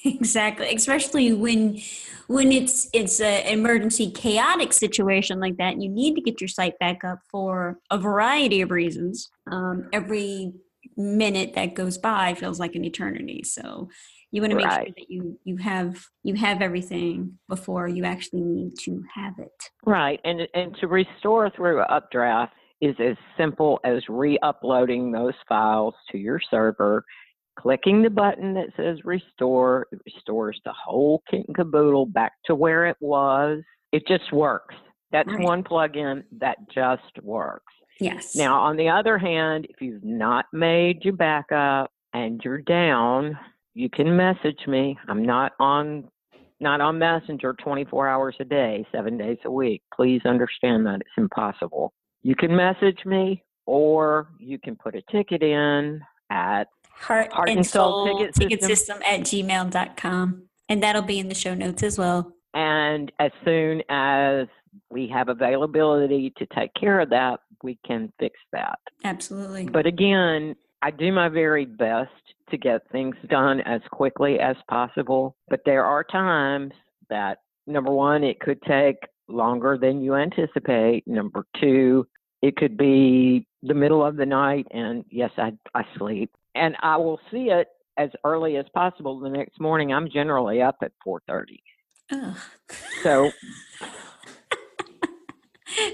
Exactly 0.05 0.73
especially 0.73 1.33
when 1.33 1.79
when 2.27 2.51
it's 2.51 2.89
it's 2.93 3.19
an 3.19 3.45
emergency 3.47 4.11
chaotic 4.11 4.73
situation 4.73 5.39
like 5.39 5.57
that 5.57 5.81
you 5.81 5.89
need 5.89 6.15
to 6.15 6.21
get 6.21 6.41
your 6.41 6.47
site 6.47 6.77
back 6.79 7.03
up 7.03 7.19
for 7.29 7.79
a 7.89 7.97
variety 7.97 8.61
of 8.61 8.71
reasons. 8.71 9.29
Um, 9.51 9.89
every 9.93 10.53
minute 10.95 11.53
that 11.53 11.73
goes 11.73 11.97
by 11.97 12.33
feels 12.33 12.59
like 12.59 12.75
an 12.75 12.83
eternity 12.83 13.43
so 13.43 13.87
you 14.31 14.41
want 14.41 14.51
to 14.51 14.57
make 14.57 14.69
sure 14.69 14.93
that 14.97 15.09
you 15.09 15.39
you 15.45 15.57
have 15.57 16.05
you 16.23 16.35
have 16.35 16.61
everything 16.61 17.37
before 17.47 17.87
you 17.87 18.03
actually 18.03 18.41
need 18.41 18.73
to 18.79 19.03
have 19.13 19.33
it. 19.39 19.69
Right, 19.85 20.19
and 20.23 20.41
and 20.53 20.75
to 20.81 20.87
restore 20.87 21.49
through 21.49 21.81
Updraft 21.81 22.53
is 22.81 22.95
as 22.99 23.15
simple 23.37 23.79
as 23.83 24.03
re-uploading 24.07 25.11
those 25.11 25.33
files 25.47 25.95
to 26.11 26.17
your 26.17 26.39
server, 26.51 27.03
clicking 27.57 28.01
the 28.01 28.09
button 28.09 28.53
that 28.53 28.69
says 28.77 28.99
restore. 29.03 29.87
It 29.91 29.99
restores 30.05 30.59
the 30.65 30.73
whole 30.73 31.23
kit 31.29 31.45
and 31.47 31.55
caboodle 31.55 32.05
back 32.05 32.33
to 32.45 32.55
where 32.55 32.85
it 32.85 32.97
was. 32.99 33.63
It 33.91 34.07
just 34.07 34.31
works. 34.31 34.75
That's 35.11 35.29
Right. 35.29 35.43
one 35.43 35.63
plugin 35.63 36.23
that 36.39 36.57
just 36.69 37.21
works. 37.23 37.73
Yes. 37.99 38.35
Now, 38.35 38.59
on 38.59 38.75
the 38.77 38.89
other 38.89 39.17
hand, 39.17 39.65
if 39.69 39.81
you've 39.81 40.03
not 40.03 40.45
made 40.53 41.03
your 41.03 41.15
backup 41.15 41.91
and 42.13 42.43
you're 42.43 42.61
down, 42.61 43.37
you 43.73 43.89
can 43.89 44.15
message 44.15 44.67
me. 44.67 44.97
I'm 45.07 45.23
not 45.23 45.53
on 45.59 46.09
not 46.59 46.81
on 46.81 46.97
Messenger 46.97 47.53
24 47.63 48.07
hours 48.07 48.35
a 48.39 48.43
day, 48.43 48.83
7 48.91 49.15
days 49.15 49.37
a 49.45 49.51
week. 49.51 49.83
Please 49.93 50.21
understand 50.25 50.87
that 50.87 51.01
it's 51.01 51.09
impossible. 51.15 51.93
You 52.23 52.35
can 52.35 52.55
message 52.55 53.05
me 53.05 53.43
or 53.67 54.29
you 54.39 54.57
can 54.57 54.75
put 54.75 54.95
a 54.95 55.03
ticket 55.11 55.43
in 55.43 56.01
at 56.31 56.67
Heart, 56.99 57.31
Heart 57.33 57.49
and 57.49 57.57
and 57.59 57.65
Soul 57.67 58.07
Soul 58.07 58.17
Ticket 58.19 58.35
Ticket 58.35 58.61
System. 58.63 58.97
System 58.97 59.01
at 59.05 59.19
gmail.com. 59.21 60.43
And 60.69 60.83
that'll 60.83 61.01
be 61.01 61.19
in 61.19 61.29
the 61.29 61.35
show 61.35 61.53
notes 61.53 61.83
as 61.83 61.97
well. 61.97 62.33
and 62.53 63.11
as 63.19 63.31
soon 63.45 63.81
as 63.89 64.47
we 64.89 65.07
have 65.07 65.29
availability 65.29 66.33
to 66.37 66.45
take 66.55 66.71
care 66.73 66.99
of 66.99 67.09
that, 67.09 67.39
we 67.63 67.77
can 67.85 68.11
fix 68.19 68.35
that. 68.51 68.79
Absolutely. 69.03 69.65
But 69.65 69.85
again, 69.85 70.55
I 70.81 70.91
do 70.91 71.11
my 71.11 71.29
very 71.29 71.65
best 71.65 72.11
to 72.51 72.57
get 72.57 72.81
things 72.91 73.15
done 73.29 73.61
as 73.61 73.81
quickly 73.91 74.39
as 74.39 74.55
possible. 74.69 75.35
But 75.49 75.61
there 75.65 75.83
are 75.85 76.03
times 76.03 76.73
that, 77.09 77.39
number 77.65 77.91
one, 77.91 78.23
it 78.23 78.39
could 78.39 78.61
take 78.63 78.97
longer 79.27 79.77
than 79.77 80.01
you 80.01 80.15
anticipate. 80.15 81.07
Number 81.07 81.45
two, 81.59 82.07
it 82.41 82.55
could 82.55 82.77
be 82.77 83.45
the 83.63 83.73
middle 83.73 84.05
of 84.05 84.15
the 84.15 84.25
night, 84.25 84.67
and 84.71 85.03
yes, 85.09 85.31
I, 85.37 85.51
I 85.73 85.83
sleep. 85.97 86.31
And 86.57 86.75
I 86.81 86.97
will 86.97 87.19
see 87.31 87.49
it 87.49 87.67
as 87.97 88.09
early 88.23 88.57
as 88.57 88.65
possible 88.73 89.19
the 89.19 89.29
next 89.29 89.59
morning. 89.59 89.93
I'm 89.93 90.09
generally 90.09 90.61
up 90.61 90.77
at 90.81 90.91
4:30. 91.05 91.59
Ugh. 92.11 92.37
So 93.03 93.31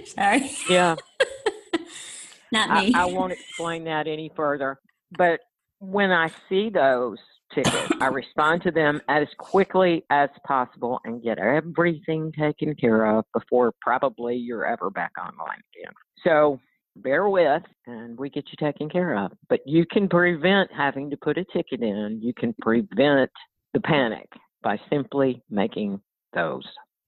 Sorry. 0.05 0.51
yeah, 0.70 0.96
Not 2.53 2.70
I, 2.70 2.82
me. 2.86 2.93
I 2.96 3.05
won't 3.05 3.34
explain 3.34 3.84
that 3.86 4.08
any 4.08 4.32
further. 4.36 4.79
But 5.17 5.39
when 5.79 6.12
I 6.12 6.32
see 6.48 6.70
those 6.70 7.17
tickets, 7.53 7.91
I 8.00 8.08
respond 8.12 8.62
to 8.63 8.72
them 8.72 9.01
as 9.10 9.27
quickly 9.39 10.05
as 10.12 10.29
possible 10.46 11.00
and 11.03 11.22
get 11.22 11.39
everything 11.39 12.32
taken 12.32 12.75
care 12.75 13.05
of 13.05 13.25
before 13.34 13.74
probably 13.82 14.36
you're 14.36 14.65
ever 14.65 14.89
back 14.89 15.12
online 15.20 15.62
again. 15.75 15.93
So 16.24 16.60
bear 16.95 17.29
with 17.29 17.63
and 17.88 18.17
we 18.17 18.29
get 18.29 18.45
you 18.50 18.57
taken 18.59 18.89
care 18.89 19.17
of. 19.17 19.31
But 19.50 19.62
you 19.65 19.85
can 19.85 20.07
prevent 20.07 20.69
having 20.75 21.09
to 21.09 21.17
put 21.17 21.38
a 21.38 21.45
ticket 21.45 21.81
in, 21.81 22.19
you 22.21 22.33
can 22.33 22.53
prevent 22.62 23.31
the 23.73 23.79
panic 23.81 24.29
by 24.62 24.79
simply 24.89 25.41
making 25.50 26.00
those 26.33 26.63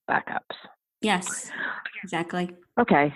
backups. 0.10 0.56
yes, 1.02 1.52
exactly. 2.04 2.50
Okay, 2.80 3.14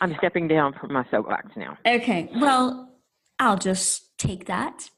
I'm 0.00 0.14
stepping 0.18 0.48
down 0.48 0.74
from 0.80 0.92
my 0.92 1.04
soapbox 1.10 1.48
now. 1.56 1.76
Okay, 1.86 2.30
well, 2.36 2.96
I'll 3.38 3.58
just 3.58 4.18
take 4.18 4.46
that. 4.46 4.88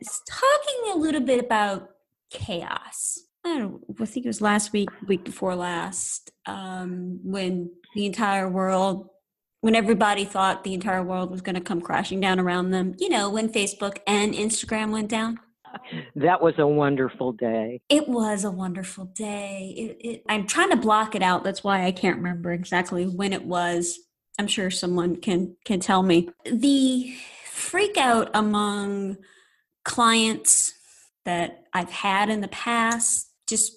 It's 0.00 0.22
talking 0.28 0.92
a 0.92 0.96
little 0.96 1.20
bit 1.20 1.42
about 1.42 1.90
chaos. 2.30 3.18
I 3.44 3.58
don't 3.58 3.82
I 4.00 4.04
think 4.04 4.26
it 4.26 4.28
was 4.28 4.40
last 4.40 4.72
week, 4.72 4.90
week 5.06 5.24
before 5.24 5.56
last, 5.56 6.30
um, 6.46 7.20
when 7.24 7.70
the 7.94 8.06
entire 8.06 8.48
world, 8.48 9.08
when 9.60 9.74
everybody 9.74 10.24
thought 10.24 10.64
the 10.64 10.74
entire 10.74 11.02
world 11.02 11.30
was 11.30 11.42
going 11.42 11.54
to 11.54 11.60
come 11.60 11.80
crashing 11.80 12.20
down 12.20 12.40
around 12.40 12.70
them. 12.70 12.94
You 12.98 13.08
know, 13.08 13.30
when 13.30 13.48
Facebook 13.48 13.98
and 14.06 14.34
Instagram 14.34 14.90
went 14.90 15.08
down. 15.08 15.38
That 16.16 16.42
was 16.42 16.54
a 16.58 16.66
wonderful 16.66 17.32
day. 17.32 17.80
It 17.88 18.08
was 18.08 18.44
a 18.44 18.50
wonderful 18.50 19.04
day. 19.04 19.74
It, 19.76 20.06
it, 20.06 20.22
I'm 20.28 20.46
trying 20.46 20.70
to 20.70 20.76
block 20.76 21.14
it 21.14 21.22
out. 21.22 21.44
That's 21.44 21.62
why 21.62 21.84
I 21.84 21.92
can't 21.92 22.16
remember 22.16 22.52
exactly 22.52 23.04
when 23.04 23.32
it 23.32 23.44
was. 23.44 23.98
I'm 24.38 24.48
sure 24.48 24.70
someone 24.70 25.16
can 25.16 25.56
can 25.64 25.80
tell 25.80 26.02
me. 26.02 26.30
The 26.44 27.14
freak 27.44 27.96
out 27.96 28.30
among 28.34 29.18
clients 29.84 30.72
that 31.24 31.64
I've 31.72 31.90
had 31.90 32.30
in 32.30 32.40
the 32.40 32.48
past, 32.48 33.30
just 33.46 33.74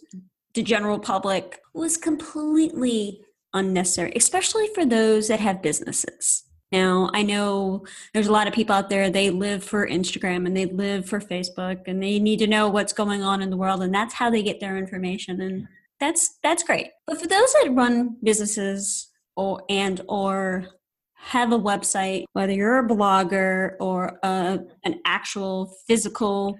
the 0.54 0.63
general 0.63 1.00
public, 1.00 1.60
was 1.74 1.98
completely 1.98 3.23
unnecessary, 3.53 4.13
especially 4.15 4.67
for 4.74 4.86
those 4.86 5.27
that 5.27 5.39
have 5.39 5.62
businesses. 5.62 6.43
Now, 6.72 7.12
I 7.13 7.22
know 7.22 7.86
there's 8.13 8.27
a 8.27 8.31
lot 8.31 8.48
of 8.48 8.53
people 8.53 8.75
out 8.75 8.89
there, 8.89 9.10
they 9.10 9.29
live 9.29 9.63
for 9.63 9.88
Instagram 9.88 10.48
and 10.48 10.57
they 10.57 10.65
live 10.65 11.07
for 11.07 11.19
Facebook 11.19 11.81
and 11.86 12.01
they 12.01 12.17
need 12.17 12.39
to 12.39 12.48
know 12.48 12.67
what's 12.67 12.93
going 12.93 13.22
on 13.22 13.43
in 13.43 13.51
the 13.51 13.57
world 13.57 13.83
and 13.83 13.93
that's 13.93 14.15
how 14.15 14.31
they 14.31 14.41
get 14.41 14.60
their 14.60 14.75
information 14.75 15.39
and 15.39 15.67
that's 16.00 16.39
that's 16.41 16.63
great. 16.63 16.88
But 17.05 17.22
for 17.22 17.27
those 17.27 17.53
that 17.53 17.72
run 17.72 18.17
businesses 18.24 19.12
or 19.36 19.62
and 19.69 20.01
or 20.10 20.65
have 21.13 21.53
a 21.53 21.60
website, 21.60 22.25
whether 22.33 22.51
you're 22.51 22.79
a 22.79 22.88
blogger 22.88 23.75
or 23.79 24.19
a, 24.24 24.60
an 24.83 25.00
actual 25.05 25.75
physical 25.88 26.57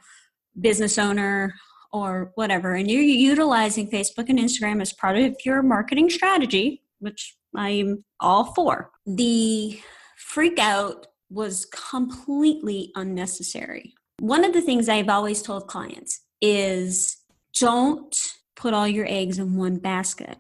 business 0.62 1.00
owner 1.00 1.56
or 1.92 2.32
whatever, 2.36 2.76
and 2.76 2.90
you're 2.90 3.02
utilizing 3.02 3.90
Facebook 3.90 4.30
and 4.30 4.38
Instagram 4.38 4.80
as 4.80 4.94
part 4.94 5.18
of 5.18 5.36
your 5.44 5.64
marketing 5.64 6.10
strategy, 6.10 6.83
which 7.04 7.36
I'm 7.56 8.04
all 8.20 8.54
for. 8.54 8.92
The 9.06 9.80
freak 10.18 10.58
out 10.58 11.08
was 11.30 11.66
completely 11.66 12.92
unnecessary. 12.96 13.94
One 14.20 14.46
of 14.46 14.54
the 14.54 14.62
things 14.62 14.88
I've 14.88 15.10
always 15.10 15.42
told 15.42 15.68
clients 15.68 16.22
is 16.42 17.18
don't 17.60 18.16
put 18.56 18.74
all 18.74 18.88
your 18.88 19.06
eggs 19.08 19.40
in 19.40 19.56
one 19.56 19.78
basket. 19.78 20.38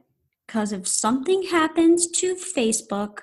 Because 0.48 0.72
if 0.72 0.88
something 0.88 1.43
happens 1.43 2.08
to 2.08 2.36
Facebook, 2.36 3.20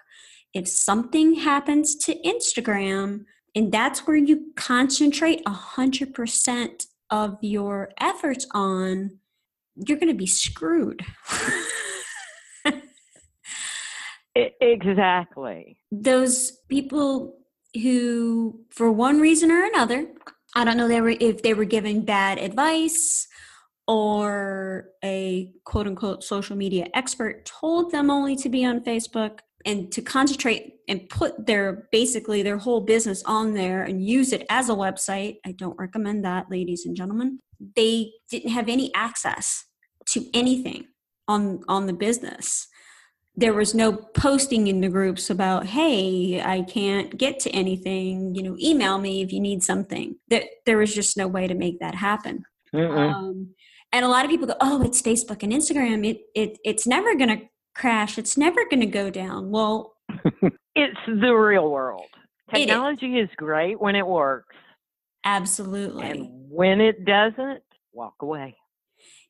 if 0.52 0.68
something 0.68 1.34
happens 1.34 1.94
to 1.96 2.20
Instagram, 2.22 3.24
and 3.54 3.72
that's 3.72 4.06
where 4.06 4.16
you 4.16 4.52
concentrate 4.56 5.44
100% 5.44 6.86
of 7.10 7.38
your 7.40 7.90
efforts 8.00 8.46
on, 8.52 9.18
you're 9.76 9.98
going 9.98 10.08
to 10.08 10.14
be 10.14 10.26
screwed. 10.26 11.04
Exactly. 14.34 15.76
those 15.90 16.52
people 16.68 17.36
who 17.74 18.60
for 18.70 18.90
one 18.90 19.20
reason 19.20 19.50
or 19.50 19.64
another 19.64 20.08
i 20.56 20.64
don't 20.64 20.76
know 20.76 20.88
they 20.88 21.00
were 21.00 21.14
if 21.20 21.42
they 21.42 21.54
were 21.54 21.64
giving 21.64 22.04
bad 22.04 22.38
advice 22.38 23.28
or 23.86 24.86
a 25.04 25.52
quote 25.64 25.86
unquote 25.86 26.24
social 26.24 26.56
media 26.56 26.86
expert 26.94 27.44
told 27.44 27.92
them 27.92 28.10
only 28.10 28.34
to 28.36 28.48
be 28.48 28.64
on 28.64 28.80
facebook 28.80 29.38
and 29.66 29.92
to 29.92 30.02
concentrate 30.02 30.74
and 30.88 31.08
put 31.08 31.46
their 31.46 31.88
basically 31.92 32.42
their 32.42 32.58
whole 32.58 32.80
business 32.80 33.22
on 33.24 33.54
there 33.54 33.82
and 33.82 34.04
use 34.04 34.32
it 34.32 34.44
as 34.50 34.68
a 34.68 34.74
website 34.74 35.36
i 35.46 35.52
don't 35.52 35.78
recommend 35.78 36.24
that 36.24 36.50
ladies 36.50 36.86
and 36.86 36.96
gentlemen 36.96 37.38
they 37.76 38.10
didn't 38.30 38.50
have 38.50 38.68
any 38.68 38.92
access 38.94 39.64
to 40.06 40.24
anything 40.34 40.86
on 41.28 41.60
on 41.68 41.86
the 41.86 41.92
business 41.92 42.66
there 43.40 43.54
was 43.54 43.74
no 43.74 43.92
posting 43.92 44.66
in 44.66 44.80
the 44.80 44.88
groups 44.88 45.30
about 45.30 45.66
hey 45.66 46.40
i 46.44 46.62
can't 46.62 47.16
get 47.16 47.38
to 47.40 47.50
anything 47.50 48.34
you 48.34 48.42
know 48.42 48.56
email 48.60 48.98
me 48.98 49.22
if 49.22 49.32
you 49.32 49.40
need 49.40 49.62
something 49.62 50.16
there, 50.28 50.44
there 50.66 50.78
was 50.78 50.94
just 50.94 51.16
no 51.16 51.26
way 51.26 51.46
to 51.46 51.54
make 51.54 51.80
that 51.80 51.94
happen 51.94 52.44
um, 52.72 53.48
and 53.92 54.04
a 54.04 54.08
lot 54.08 54.24
of 54.24 54.30
people 54.30 54.46
go 54.46 54.54
oh 54.60 54.82
it's 54.82 55.02
facebook 55.02 55.42
and 55.42 55.52
instagram 55.52 56.06
it, 56.06 56.20
it 56.34 56.58
it's 56.64 56.86
never 56.86 57.14
going 57.14 57.28
to 57.28 57.44
crash 57.74 58.18
it's 58.18 58.36
never 58.36 58.64
going 58.66 58.80
to 58.80 58.86
go 58.86 59.10
down 59.10 59.50
well 59.50 59.94
it's 60.74 60.98
the 61.06 61.32
real 61.32 61.70
world. 61.70 62.06
It 62.52 62.60
is. 62.60 62.66
Technology 62.66 63.18
is 63.18 63.28
great 63.36 63.80
when 63.80 63.94
it 63.94 64.06
works, 64.06 64.56
absolutely 65.24 66.08
and 66.08 66.28
when 66.50 66.80
it 66.80 67.04
doesn't, 67.04 67.62
walk 67.92 68.14
away. 68.20 68.56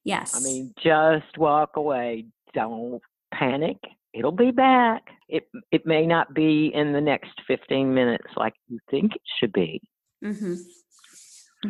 yes 0.05 0.35
I 0.35 0.41
mean, 0.41 0.75
just 0.83 1.37
walk 1.39 1.77
away. 1.77 2.27
Don't 2.55 3.03
panic. 3.33 3.77
It'll 4.13 4.33
be 4.33 4.51
back. 4.51 5.03
It 5.29 5.45
it 5.71 5.87
may 5.87 6.07
not 6.07 6.35
be 6.35 6.71
in 6.75 6.93
the 6.93 7.01
next 7.01 7.33
15 7.47 7.95
minutes 7.95 8.27
like 8.37 8.55
you 8.69 8.79
think 8.91 9.15
it 9.15 9.23
should 9.39 9.53
be, 9.53 9.81
Mm-hmm. 10.25 10.55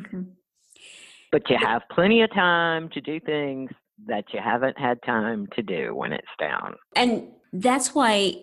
hmm 0.01 0.23
but 1.33 1.49
you 1.49 1.57
have 1.65 1.83
plenty 1.93 2.23
of 2.23 2.31
time 2.35 2.89
to 2.91 3.01
do 3.01 3.21
things 3.21 3.71
that 4.07 4.25
you 4.33 4.41
haven't 4.43 4.77
had 4.77 4.99
time 5.05 5.47
to 5.55 5.63
do 5.63 5.95
when 5.95 6.13
it's 6.13 6.27
down. 6.41 6.75
and 6.97 7.29
that's 7.53 7.95
why 7.95 8.35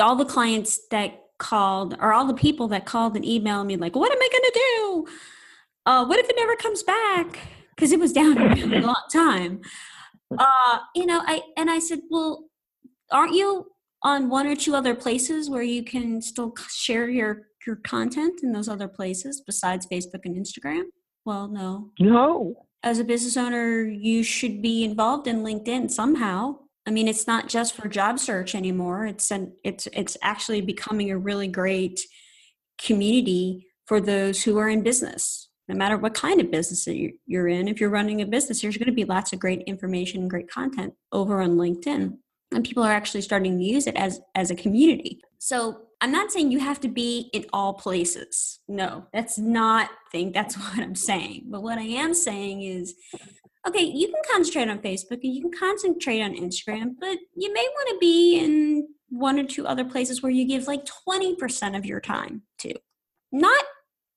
all 0.00 0.16
the 0.16 0.24
clients 0.24 0.80
that 0.90 1.20
called 1.38 1.94
or 2.00 2.12
all 2.12 2.26
the 2.26 2.34
people 2.34 2.66
that 2.68 2.86
called 2.86 3.14
and 3.16 3.24
emailed 3.24 3.66
me 3.66 3.76
like 3.76 3.94
what 3.94 4.10
am 4.10 4.18
i 4.20 4.28
going 4.32 4.50
to 4.50 4.60
do 4.60 5.06
uh, 5.86 6.04
what 6.06 6.18
if 6.18 6.28
it 6.30 6.36
never 6.36 6.56
comes 6.56 6.82
back 6.82 7.38
because 7.74 7.92
it 7.92 7.98
was 8.00 8.12
down 8.12 8.38
a 8.42 8.48
really 8.54 8.80
long 8.80 9.02
time 9.12 9.60
uh, 10.38 10.78
you 10.94 11.04
know 11.06 11.20
i 11.26 11.40
and 11.56 11.70
i 11.70 11.78
said 11.78 12.00
well 12.10 12.44
aren't 13.12 13.34
you 13.34 13.66
on 14.02 14.28
one 14.28 14.46
or 14.46 14.54
two 14.56 14.74
other 14.74 14.94
places 14.94 15.48
where 15.48 15.62
you 15.62 15.82
can 15.82 16.20
still 16.20 16.52
share 16.70 17.08
your 17.08 17.48
your 17.66 17.76
content 17.76 18.40
in 18.42 18.52
those 18.52 18.68
other 18.68 18.88
places 18.88 19.42
besides 19.46 19.86
facebook 19.86 20.20
and 20.24 20.36
instagram 20.36 20.82
well 21.24 21.48
no 21.48 21.90
No. 21.98 22.66
as 22.82 22.98
a 22.98 23.04
business 23.04 23.36
owner 23.36 23.82
you 23.84 24.22
should 24.22 24.60
be 24.60 24.84
involved 24.84 25.26
in 25.26 25.42
linkedin 25.42 25.90
somehow 25.90 26.56
I 26.86 26.90
mean, 26.90 27.08
it's 27.08 27.26
not 27.26 27.48
just 27.48 27.74
for 27.74 27.88
job 27.88 28.18
search 28.18 28.54
anymore. 28.54 29.06
It's 29.06 29.30
an, 29.30 29.54
it's 29.64 29.88
it's 29.92 30.16
actually 30.22 30.60
becoming 30.60 31.10
a 31.10 31.18
really 31.18 31.48
great 31.48 31.98
community 32.78 33.66
for 33.86 34.00
those 34.00 34.42
who 34.42 34.58
are 34.58 34.68
in 34.68 34.82
business. 34.82 35.48
No 35.66 35.74
matter 35.74 35.96
what 35.96 36.12
kind 36.12 36.40
of 36.42 36.50
business 36.50 36.84
that 36.84 37.12
you're 37.26 37.48
in, 37.48 37.68
if 37.68 37.80
you're 37.80 37.88
running 37.88 38.20
a 38.20 38.26
business, 38.26 38.60
there's 38.60 38.76
going 38.76 38.88
to 38.88 38.92
be 38.92 39.04
lots 39.04 39.32
of 39.32 39.38
great 39.38 39.62
information 39.62 40.20
and 40.20 40.30
great 40.30 40.50
content 40.50 40.92
over 41.10 41.40
on 41.40 41.56
LinkedIn, 41.56 42.18
and 42.52 42.64
people 42.64 42.82
are 42.82 42.92
actually 42.92 43.22
starting 43.22 43.58
to 43.58 43.64
use 43.64 43.86
it 43.86 43.96
as 43.96 44.20
as 44.34 44.50
a 44.50 44.56
community. 44.56 45.20
So 45.38 45.82
I'm 46.00 46.12
not 46.12 46.30
saying 46.30 46.52
you 46.52 46.60
have 46.60 46.80
to 46.80 46.88
be 46.88 47.30
in 47.32 47.46
all 47.52 47.74
places. 47.74 48.60
No, 48.68 49.06
that's 49.12 49.38
not 49.38 49.90
thing. 50.12 50.32
That's 50.32 50.56
what 50.58 50.78
I'm 50.78 50.94
saying. 50.94 51.46
But 51.46 51.62
what 51.62 51.78
I 51.78 51.84
am 51.84 52.14
saying 52.14 52.62
is 52.62 52.94
okay, 53.66 53.82
you 53.82 54.08
can 54.08 54.22
concentrate 54.30 54.68
on 54.68 54.78
Facebook 54.80 55.20
and 55.22 55.34
you 55.34 55.40
can 55.40 55.52
concentrate 55.58 56.20
on 56.20 56.34
Instagram, 56.34 56.94
but 57.00 57.18
you 57.34 57.52
may 57.52 57.66
want 57.66 57.88
to 57.90 57.98
be 57.98 58.38
in 58.38 58.88
one 59.08 59.38
or 59.38 59.44
two 59.44 59.66
other 59.66 59.84
places 59.84 60.22
where 60.22 60.32
you 60.32 60.46
give 60.46 60.66
like 60.66 60.84
20% 61.08 61.76
of 61.76 61.86
your 61.86 62.00
time 62.00 62.42
to, 62.58 62.74
not 63.32 63.64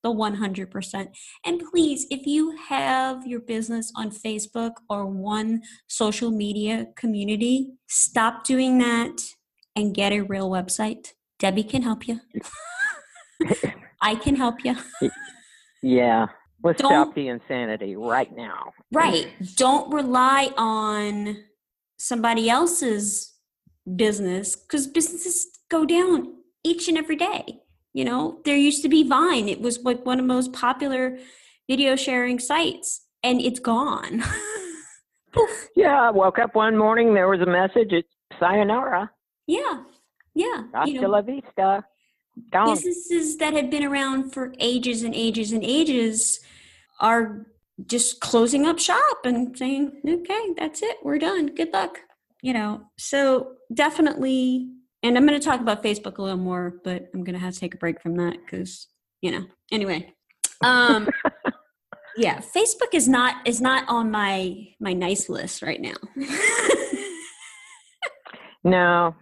the 0.04 0.10
100%. 0.10 1.08
And 1.46 1.62
please, 1.72 2.06
if 2.10 2.26
you 2.26 2.56
have 2.70 3.26
your 3.26 3.40
business 3.40 3.92
on 3.96 4.12
Facebook 4.12 4.74
or 4.90 5.06
one 5.06 5.62
social 5.88 6.32
media 6.32 6.88
community, 6.96 7.72
stop 7.88 8.44
doing 8.44 8.78
that 8.80 9.20
and 9.76 9.94
get 9.94 10.12
a 10.12 10.22
real 10.22 10.50
website. 10.50 11.14
Debbie 11.40 11.64
can 11.64 11.82
help 11.82 12.08
you. 12.08 12.20
I 14.02 14.16
can 14.16 14.36
help 14.36 14.64
you. 14.64 14.76
yeah. 15.82 16.28
Let's 16.64 16.82
don't, 16.82 16.90
stop 16.90 17.16
the 17.16 17.28
insanity 17.28 17.96
right 17.96 18.36
now. 18.36 18.72
Right. 18.92 19.28
Don't 19.56 19.94
rely 19.94 20.50
on 20.58 21.44
somebody 21.98 22.50
else's 22.50 23.34
business 23.96 24.56
because 24.56 24.88
businesses 24.88 25.48
go 25.70 25.86
down 25.86 26.34
each 26.64 26.88
and 26.88 26.98
every 26.98 27.16
day. 27.16 27.60
You 27.94 28.06
know, 28.06 28.42
there 28.46 28.56
used 28.56 28.84
to 28.84 28.90
be 28.90 29.04
Vine, 29.04 29.50
it 29.50 29.62
was 29.62 29.80
like 29.84 30.06
one 30.06 30.20
of 30.20 30.28
the 30.28 30.34
most 30.34 30.54
popular 30.54 31.18
video 31.68 31.96
sharing 31.96 32.40
sites, 32.40 33.06
and 33.24 33.42
it's 33.42 33.60
gone. 33.60 34.24
yeah, 35.76 36.02
I 36.02 36.12
woke 36.12 36.40
up 36.40 36.56
one 36.56 36.78
morning, 36.78 37.14
there 37.14 37.28
was 37.28 37.42
a 37.42 37.46
message, 37.46 37.92
it's 37.92 38.08
sayonara. 38.40 39.12
Yeah, 39.48 39.84
yeah. 40.36 40.64
Hasta 40.74 40.92
you 40.92 41.02
know, 41.02 41.10
la 41.10 41.22
vista. 41.22 41.84
Gone. 42.52 42.76
Businesses 42.76 43.38
that 43.38 43.54
had 43.54 43.72
been 43.72 43.84
around 43.84 44.32
for 44.32 44.54
ages 44.60 45.02
and 45.02 45.16
ages 45.16 45.52
and 45.52 45.64
ages 45.64 46.40
are 47.00 47.48
just 47.86 48.20
closing 48.20 48.66
up 48.66 48.80
shop 48.80 49.20
and 49.24 49.58
saying, 49.58 50.02
okay, 50.08 50.54
that's 50.58 50.82
it, 50.82 50.98
we're 51.04 51.20
done, 51.20 51.54
good 51.56 51.74
luck. 51.74 52.00
You 52.42 52.54
know, 52.54 52.84
so 52.98 53.54
definitely, 53.74 54.70
and 55.04 55.18
I'm 55.18 55.26
going 55.28 55.40
to 55.40 55.46
talk 55.46 55.60
about 55.60 55.84
Facebook 55.84 56.18
a 56.18 56.22
little 56.22 56.38
more, 56.38 56.76
but 56.84 57.10
I'm 57.14 57.24
going 57.24 57.36
to 57.36 57.40
have 57.40 57.54
to 57.54 57.60
take 57.60 57.76
a 57.76 57.78
break 57.78 58.02
from 58.02 58.16
that 58.18 58.38
because, 58.44 58.88
you 59.22 59.32
know, 59.32 59.46
anyway. 59.72 60.14
Um, 60.64 61.10
yeah, 62.18 62.40
Facebook 62.40 62.94
is 62.94 63.08
not 63.08 63.48
is 63.48 63.62
not 63.62 63.88
on 63.88 64.10
my 64.10 64.68
my 64.80 64.94
nice 64.94 65.30
list 65.30 65.62
right 65.62 65.80
now. 65.80 65.94
no, 68.64 69.16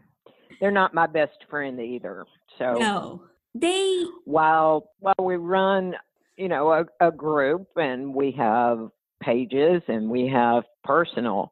they're 0.61 0.71
not 0.71 0.93
my 0.93 1.07
best 1.07 1.43
friend 1.49 1.79
either. 1.79 2.25
So 2.57 2.73
no, 2.75 3.23
they 3.53 4.03
while 4.23 4.91
while 4.99 5.15
we 5.21 5.35
run 5.35 5.95
you 6.37 6.47
know 6.47 6.71
a, 6.71 6.85
a 7.01 7.11
group 7.11 7.67
and 7.75 8.13
we 8.13 8.31
have 8.31 8.89
pages 9.23 9.81
and 9.87 10.09
we 10.09 10.27
have 10.27 10.63
personal 10.83 11.51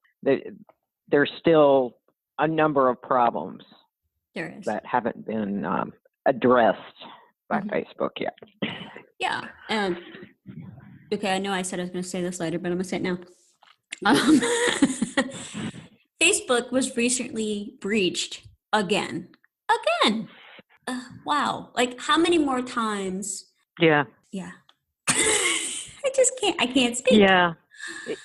there's 1.10 1.32
still 1.39 1.98
a 2.39 2.48
number 2.48 2.89
of 2.89 3.01
problems 3.01 3.63
that 4.36 4.86
haven't 4.86 5.25
been 5.25 5.66
um, 5.66 5.92
addressed 6.25 6.80
by 7.50 7.60
mm-hmm. 7.60 7.69
facebook 7.69 8.12
yet 8.19 8.38
yeah 9.19 9.41
and 9.69 9.98
okay 11.13 11.34
i 11.34 11.38
know 11.38 11.52
i 11.52 11.62
said 11.62 11.80
i 11.80 11.84
was 11.84 11.91
going 11.91 12.04
to 12.04 12.10
say 12.10 12.22
this 12.22 12.39
later 12.39 12.58
but 12.60 12.67
i'm 12.67 12.74
going 12.78 12.84
to 12.84 12.89
say 12.89 12.98
it 12.98 13.04
now 13.04 13.17
um, 14.06 14.39
facebook 16.22 16.72
was 16.72 16.96
recently 16.98 17.76
breached 17.80 18.46
again 18.72 19.28
again 20.02 20.28
uh, 20.88 21.02
wow 21.26 21.69
like 21.76 22.00
how 22.00 22.17
many 22.17 22.38
more 22.38 22.62
times 22.62 23.52
yeah 23.80 24.04
yeah 24.32 24.52
I 26.06 26.12
just 26.15 26.34
can't. 26.39 26.62
I 26.62 26.67
can't 26.67 26.98
speak. 26.98 27.19
Yeah, 27.19 27.54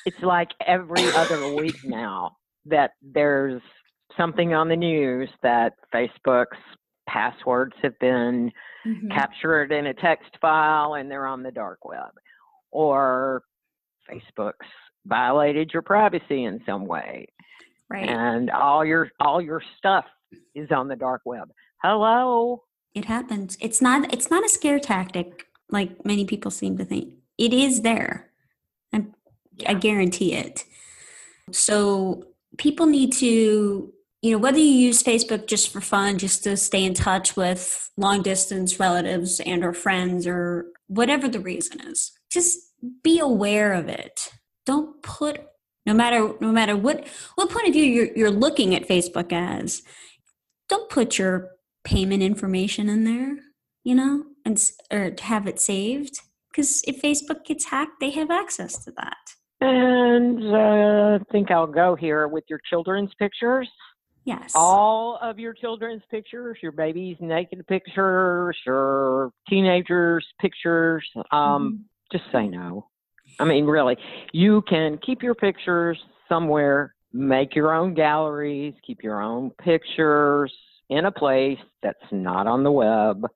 it's 0.04 0.20
like 0.22 0.50
every 0.66 1.06
other 1.12 1.54
week 1.54 1.84
now 1.84 2.36
that 2.66 2.92
there's 3.02 3.62
something 4.18 4.52
on 4.52 4.68
the 4.68 4.76
news 4.76 5.28
that 5.42 5.74
Facebook's 5.94 6.58
passwords 7.08 7.74
have 7.82 7.98
been 8.00 8.52
mm-hmm. 8.86 9.08
captured 9.08 9.72
in 9.72 9.86
a 9.86 9.94
text 9.94 10.30
file 10.40 10.94
and 10.94 11.10
they're 11.10 11.26
on 11.26 11.42
the 11.42 11.50
dark 11.50 11.84
web, 11.84 12.10
or 12.70 13.42
Facebook's 14.10 14.66
violated 15.06 15.70
your 15.72 15.82
privacy 15.82 16.44
in 16.44 16.60
some 16.66 16.86
way, 16.86 17.26
right? 17.88 18.08
And 18.08 18.50
all 18.50 18.84
your 18.84 19.10
all 19.20 19.40
your 19.40 19.62
stuff 19.78 20.04
is 20.54 20.70
on 20.70 20.88
the 20.88 20.96
dark 20.96 21.22
web. 21.24 21.50
Hello. 21.82 22.64
It 22.94 23.04
happens. 23.04 23.56
It's 23.60 23.80
not. 23.80 24.12
It's 24.12 24.30
not 24.30 24.44
a 24.44 24.48
scare 24.48 24.80
tactic 24.80 25.46
like 25.70 26.04
many 26.04 26.24
people 26.24 26.50
seem 26.50 26.76
to 26.78 26.84
think. 26.84 27.14
It 27.36 27.52
is 27.52 27.82
there. 27.82 28.30
I, 28.92 29.04
I 29.66 29.74
guarantee 29.74 30.34
it. 30.34 30.64
So 31.52 32.24
people 32.56 32.86
need 32.86 33.12
to, 33.14 33.92
you 34.22 34.32
know, 34.32 34.38
whether 34.38 34.58
you 34.58 34.64
use 34.64 35.02
Facebook 35.02 35.46
just 35.46 35.70
for 35.70 35.80
fun, 35.80 36.18
just 36.18 36.42
to 36.44 36.56
stay 36.56 36.84
in 36.84 36.94
touch 36.94 37.36
with 37.36 37.90
long 37.96 38.22
distance 38.22 38.80
relatives 38.80 39.40
and 39.40 39.64
or 39.64 39.72
friends 39.72 40.26
or 40.26 40.66
whatever 40.88 41.28
the 41.28 41.40
reason 41.40 41.80
is, 41.82 42.12
just 42.30 42.58
be 43.02 43.18
aware 43.18 43.72
of 43.74 43.88
it. 43.88 44.30
Don't 44.66 45.02
put 45.02 45.40
no 45.86 45.94
matter 45.94 46.34
no 46.40 46.52
matter 46.52 46.76
what 46.76 47.06
what 47.36 47.50
point 47.50 47.68
of 47.68 47.72
view 47.72 47.84
you're 47.84 48.12
you're 48.16 48.30
looking 48.30 48.74
at 48.74 48.88
Facebook 48.88 49.32
as, 49.32 49.82
don't 50.68 50.90
put 50.90 51.18
your 51.18 51.50
payment 51.84 52.22
information 52.22 52.88
in 52.88 53.04
there, 53.04 53.36
you 53.84 53.94
know? 53.94 54.24
and 54.48 54.70
or 54.90 55.14
have 55.20 55.46
it 55.46 55.60
saved 55.60 56.20
because 56.50 56.82
if 56.88 57.02
Facebook 57.02 57.44
gets 57.44 57.66
hacked, 57.66 58.00
they 58.00 58.10
have 58.10 58.30
access 58.30 58.82
to 58.84 58.92
that. 58.92 59.16
And 59.60 60.42
uh, 60.42 61.18
I 61.20 61.32
think 61.32 61.50
I'll 61.50 61.66
go 61.66 61.94
here 61.94 62.26
with 62.28 62.44
your 62.48 62.60
children's 62.68 63.10
pictures. 63.18 63.68
Yes. 64.28 64.52
All 64.54 65.18
of 65.22 65.38
your 65.38 65.54
children's 65.54 66.02
pictures, 66.10 66.58
your 66.62 66.72
baby's 66.72 67.16
naked 67.18 67.66
pictures, 67.66 68.54
your 68.66 69.30
teenagers' 69.48 70.26
pictures. 70.38 71.02
Um, 71.16 71.24
mm-hmm. 71.32 71.76
Just 72.12 72.30
say 72.30 72.46
no. 72.46 72.88
I 73.40 73.46
mean, 73.46 73.64
really, 73.64 73.96
you 74.34 74.62
can 74.68 74.98
keep 74.98 75.22
your 75.22 75.34
pictures 75.34 75.98
somewhere, 76.28 76.94
make 77.10 77.56
your 77.56 77.72
own 77.72 77.94
galleries, 77.94 78.74
keep 78.86 79.02
your 79.02 79.22
own 79.22 79.50
pictures 79.64 80.52
in 80.90 81.06
a 81.06 81.10
place 81.10 81.58
that's 81.82 81.96
not 82.12 82.46
on 82.46 82.64
the 82.64 82.70
web 82.70 83.26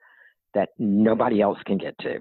that 0.53 0.69
nobody 0.79 1.41
else 1.41 1.59
can 1.65 1.79
get 1.79 1.97
to. 2.01 2.19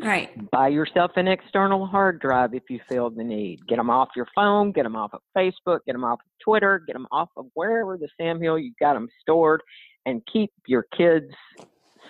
Right. 0.00 0.50
Buy 0.50 0.68
yourself 0.68 1.12
an 1.16 1.26
external 1.26 1.86
hard 1.86 2.20
drive 2.20 2.54
if 2.54 2.64
you 2.68 2.80
feel 2.88 3.10
the 3.10 3.24
need. 3.24 3.66
Get 3.66 3.76
them 3.76 3.90
off 3.90 4.10
your 4.14 4.28
phone, 4.34 4.70
get 4.72 4.84
them 4.84 4.94
off 4.94 5.12
of 5.12 5.20
Facebook, 5.36 5.80
get 5.86 5.92
them 5.92 6.04
off 6.04 6.20
of 6.20 6.30
Twitter, 6.42 6.82
get 6.86 6.92
them 6.92 7.06
off 7.10 7.30
of 7.36 7.46
wherever 7.54 7.96
the 7.96 8.08
Sam 8.16 8.40
Hill 8.40 8.58
you 8.58 8.72
got 8.80 8.94
them 8.94 9.08
stored, 9.20 9.60
and 10.06 10.22
keep 10.32 10.50
your 10.66 10.86
kids' 10.96 11.32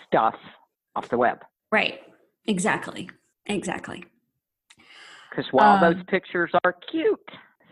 stuff 0.07 0.35
off 0.97 1.09
the 1.09 1.17
web. 1.17 1.39
Right. 1.73 2.01
Exactly. 2.47 3.09
Exactly. 3.47 4.05
Because 5.31 5.47
while 5.53 5.83
um, 5.83 5.95
those 5.95 6.05
pictures 6.09 6.51
are 6.65 6.75
cute, 6.91 7.19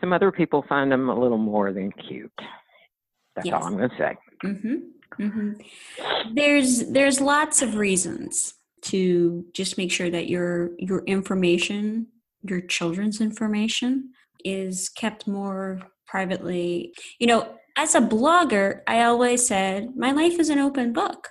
some 0.00 0.12
other 0.12 0.32
people 0.32 0.64
find 0.68 0.90
them 0.90 1.08
a 1.08 1.18
little 1.18 1.38
more 1.38 1.72
than 1.72 1.92
cute. 1.92 2.30
That's 3.34 3.46
yes. 3.46 3.54
all 3.54 3.64
I'm 3.64 3.76
going 3.76 3.90
to 3.90 3.96
say. 3.96 4.16
Mm-hmm. 4.44 4.74
Mm-hmm. 5.20 6.34
There's 6.34 6.90
there's 6.90 7.20
lots 7.20 7.62
of 7.62 7.76
reasons 7.76 8.54
to 8.86 9.44
just 9.52 9.78
make 9.78 9.92
sure 9.92 10.10
that 10.10 10.28
your 10.28 10.70
your 10.78 11.04
information, 11.04 12.06
your 12.42 12.60
children's 12.60 13.20
information, 13.20 14.10
is 14.44 14.88
kept 14.88 15.26
more 15.26 15.80
privately. 16.06 16.94
You 17.18 17.26
know, 17.26 17.56
as 17.76 17.94
a 17.94 18.00
blogger, 18.00 18.80
I 18.86 19.02
always 19.02 19.46
said 19.46 19.96
my 19.96 20.12
life 20.12 20.38
is 20.38 20.48
an 20.48 20.58
open 20.58 20.92
book, 20.92 21.28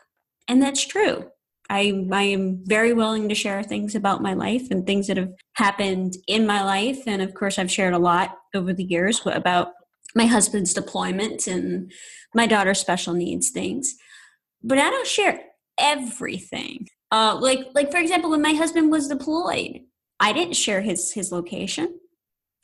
and 0.47 0.61
that's 0.61 0.85
true. 0.85 1.25
I, 1.69 2.05
I 2.11 2.23
am 2.23 2.61
very 2.65 2.93
willing 2.93 3.27
to 3.29 3.35
share 3.35 3.63
things 3.63 3.95
about 3.95 4.21
my 4.21 4.33
life 4.33 4.69
and 4.69 4.85
things 4.85 5.07
that 5.07 5.17
have 5.17 5.33
happened 5.53 6.15
in 6.27 6.45
my 6.45 6.63
life. 6.63 6.99
And 7.07 7.21
of 7.21 7.33
course, 7.33 7.57
I've 7.57 7.71
shared 7.71 7.93
a 7.93 7.99
lot 7.99 8.37
over 8.53 8.71
the 8.71 8.83
years 8.83 9.21
about 9.25 9.69
my 10.13 10.25
husband's 10.25 10.73
deployment 10.73 11.47
and 11.47 11.91
my 12.35 12.45
daughter's 12.45 12.79
special 12.79 13.13
needs 13.13 13.49
things. 13.49 13.95
But 14.63 14.77
I 14.77 14.89
don't 14.89 15.07
share 15.07 15.41
everything. 15.79 16.87
Uh, 17.11 17.37
like 17.39 17.67
like 17.73 17.91
for 17.91 17.97
example, 17.97 18.29
when 18.29 18.41
my 18.41 18.53
husband 18.53 18.91
was 18.91 19.07
deployed, 19.07 19.81
I 20.19 20.33
didn't 20.33 20.55
share 20.55 20.81
his 20.81 21.11
his 21.11 21.31
location. 21.31 21.99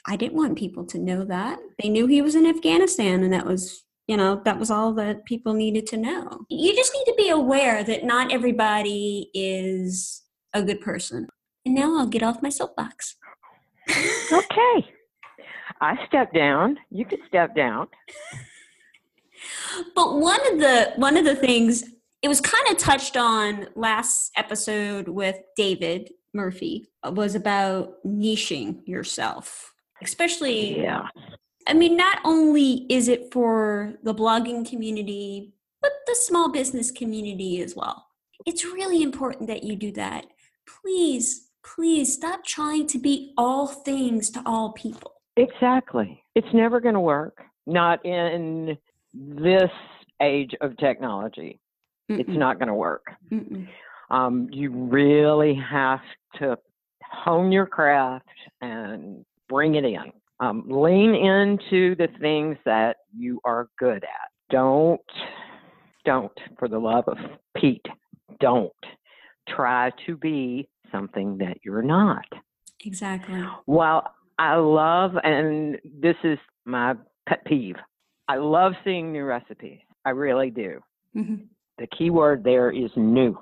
I 0.05 0.15
didn't 0.15 0.37
want 0.37 0.57
people 0.57 0.85
to 0.85 0.97
know 0.97 1.23
that. 1.25 1.59
They 1.81 1.89
knew 1.89 2.07
he 2.07 2.21
was 2.21 2.35
in 2.35 2.47
Afghanistan, 2.47 3.23
and 3.23 3.31
that 3.33 3.45
was, 3.45 3.83
you 4.07 4.17
know, 4.17 4.41
that 4.45 4.57
was 4.57 4.71
all 4.71 4.93
that 4.93 5.25
people 5.25 5.53
needed 5.53 5.85
to 5.87 5.97
know. 5.97 6.45
You 6.49 6.75
just 6.75 6.93
need 6.93 7.11
to 7.11 7.15
be 7.15 7.29
aware 7.29 7.83
that 7.83 8.03
not 8.03 8.31
everybody 8.31 9.29
is 9.33 10.23
a 10.53 10.63
good 10.63 10.81
person. 10.81 11.27
And 11.65 11.75
now 11.75 11.97
I'll 11.97 12.07
get 12.07 12.23
off 12.23 12.41
my 12.41 12.49
soapbox. 12.49 13.15
okay. 14.31 14.87
I 15.81 15.97
step 16.07 16.33
down. 16.33 16.77
You 16.89 17.05
can 17.05 17.19
step 17.27 17.55
down. 17.55 17.87
But 19.95 20.17
one 20.17 20.39
of 20.51 20.59
the 20.59 20.93
one 20.97 21.17
of 21.17 21.25
the 21.25 21.35
things 21.35 21.83
it 22.21 22.27
was 22.27 22.39
kind 22.39 22.67
of 22.69 22.77
touched 22.77 23.17
on 23.17 23.67
last 23.75 24.31
episode 24.35 25.07
with 25.07 25.37
David 25.57 26.11
Murphy 26.33 26.89
uh, 27.03 27.11
was 27.11 27.35
about 27.35 27.95
niching 28.05 28.87
yourself, 28.87 29.73
especially. 30.03 30.81
Yeah. 30.81 31.07
I 31.67 31.73
mean, 31.73 31.97
not 31.97 32.19
only 32.23 32.85
is 32.89 33.07
it 33.07 33.31
for 33.31 33.95
the 34.03 34.13
blogging 34.13 34.67
community, 34.67 35.53
but 35.81 35.91
the 36.05 36.15
small 36.15 36.51
business 36.51 36.91
community 36.91 37.61
as 37.61 37.75
well. 37.75 38.07
It's 38.45 38.65
really 38.65 39.01
important 39.01 39.47
that 39.47 39.63
you 39.63 39.75
do 39.75 39.91
that. 39.93 40.25
Please, 40.67 41.49
please 41.63 42.13
stop 42.13 42.43
trying 42.45 42.87
to 42.87 42.99
be 42.99 43.33
all 43.37 43.67
things 43.67 44.29
to 44.31 44.41
all 44.45 44.73
people. 44.73 45.13
Exactly. 45.37 46.23
It's 46.35 46.47
never 46.53 46.79
going 46.79 46.95
to 46.95 46.99
work. 46.99 47.37
Not 47.67 48.03
in 48.05 48.77
this 49.13 49.69
age 50.21 50.51
of 50.61 50.77
technology. 50.77 51.59
Mm-mm. 52.11 52.19
It's 52.19 52.37
not 52.37 52.59
going 52.59 52.67
to 52.67 52.73
work. 52.73 53.05
Um, 54.09 54.47
you 54.51 54.71
really 54.71 55.55
have 55.69 56.01
to 56.39 56.57
hone 57.03 57.51
your 57.51 57.65
craft 57.65 58.27
and 58.61 59.25
bring 59.49 59.75
it 59.75 59.85
in. 59.85 60.11
Um, 60.39 60.63
lean 60.67 61.13
into 61.13 61.95
the 61.95 62.07
things 62.19 62.57
that 62.65 62.97
you 63.15 63.39
are 63.45 63.69
good 63.77 64.03
at. 64.03 64.29
Don't, 64.49 64.99
don't, 66.03 66.31
for 66.57 66.67
the 66.67 66.79
love 66.79 67.05
of 67.07 67.17
Pete, 67.55 67.85
don't 68.39 68.71
try 69.47 69.91
to 70.07 70.17
be 70.17 70.67
something 70.91 71.37
that 71.37 71.57
you're 71.63 71.83
not. 71.83 72.25
Exactly. 72.83 73.43
While 73.65 74.13
I 74.39 74.55
love, 74.55 75.11
and 75.23 75.77
this 75.85 76.15
is 76.23 76.39
my 76.65 76.95
pet 77.27 77.45
peeve, 77.45 77.75
I 78.27 78.37
love 78.37 78.73
seeing 78.83 79.11
new 79.11 79.23
recipes. 79.23 79.79
I 80.05 80.09
really 80.09 80.49
do. 80.49 80.79
Mm-hmm. 81.15 81.43
The 81.77 81.87
key 81.87 82.09
word 82.09 82.43
there 82.43 82.71
is 82.71 82.91
new. 82.95 83.37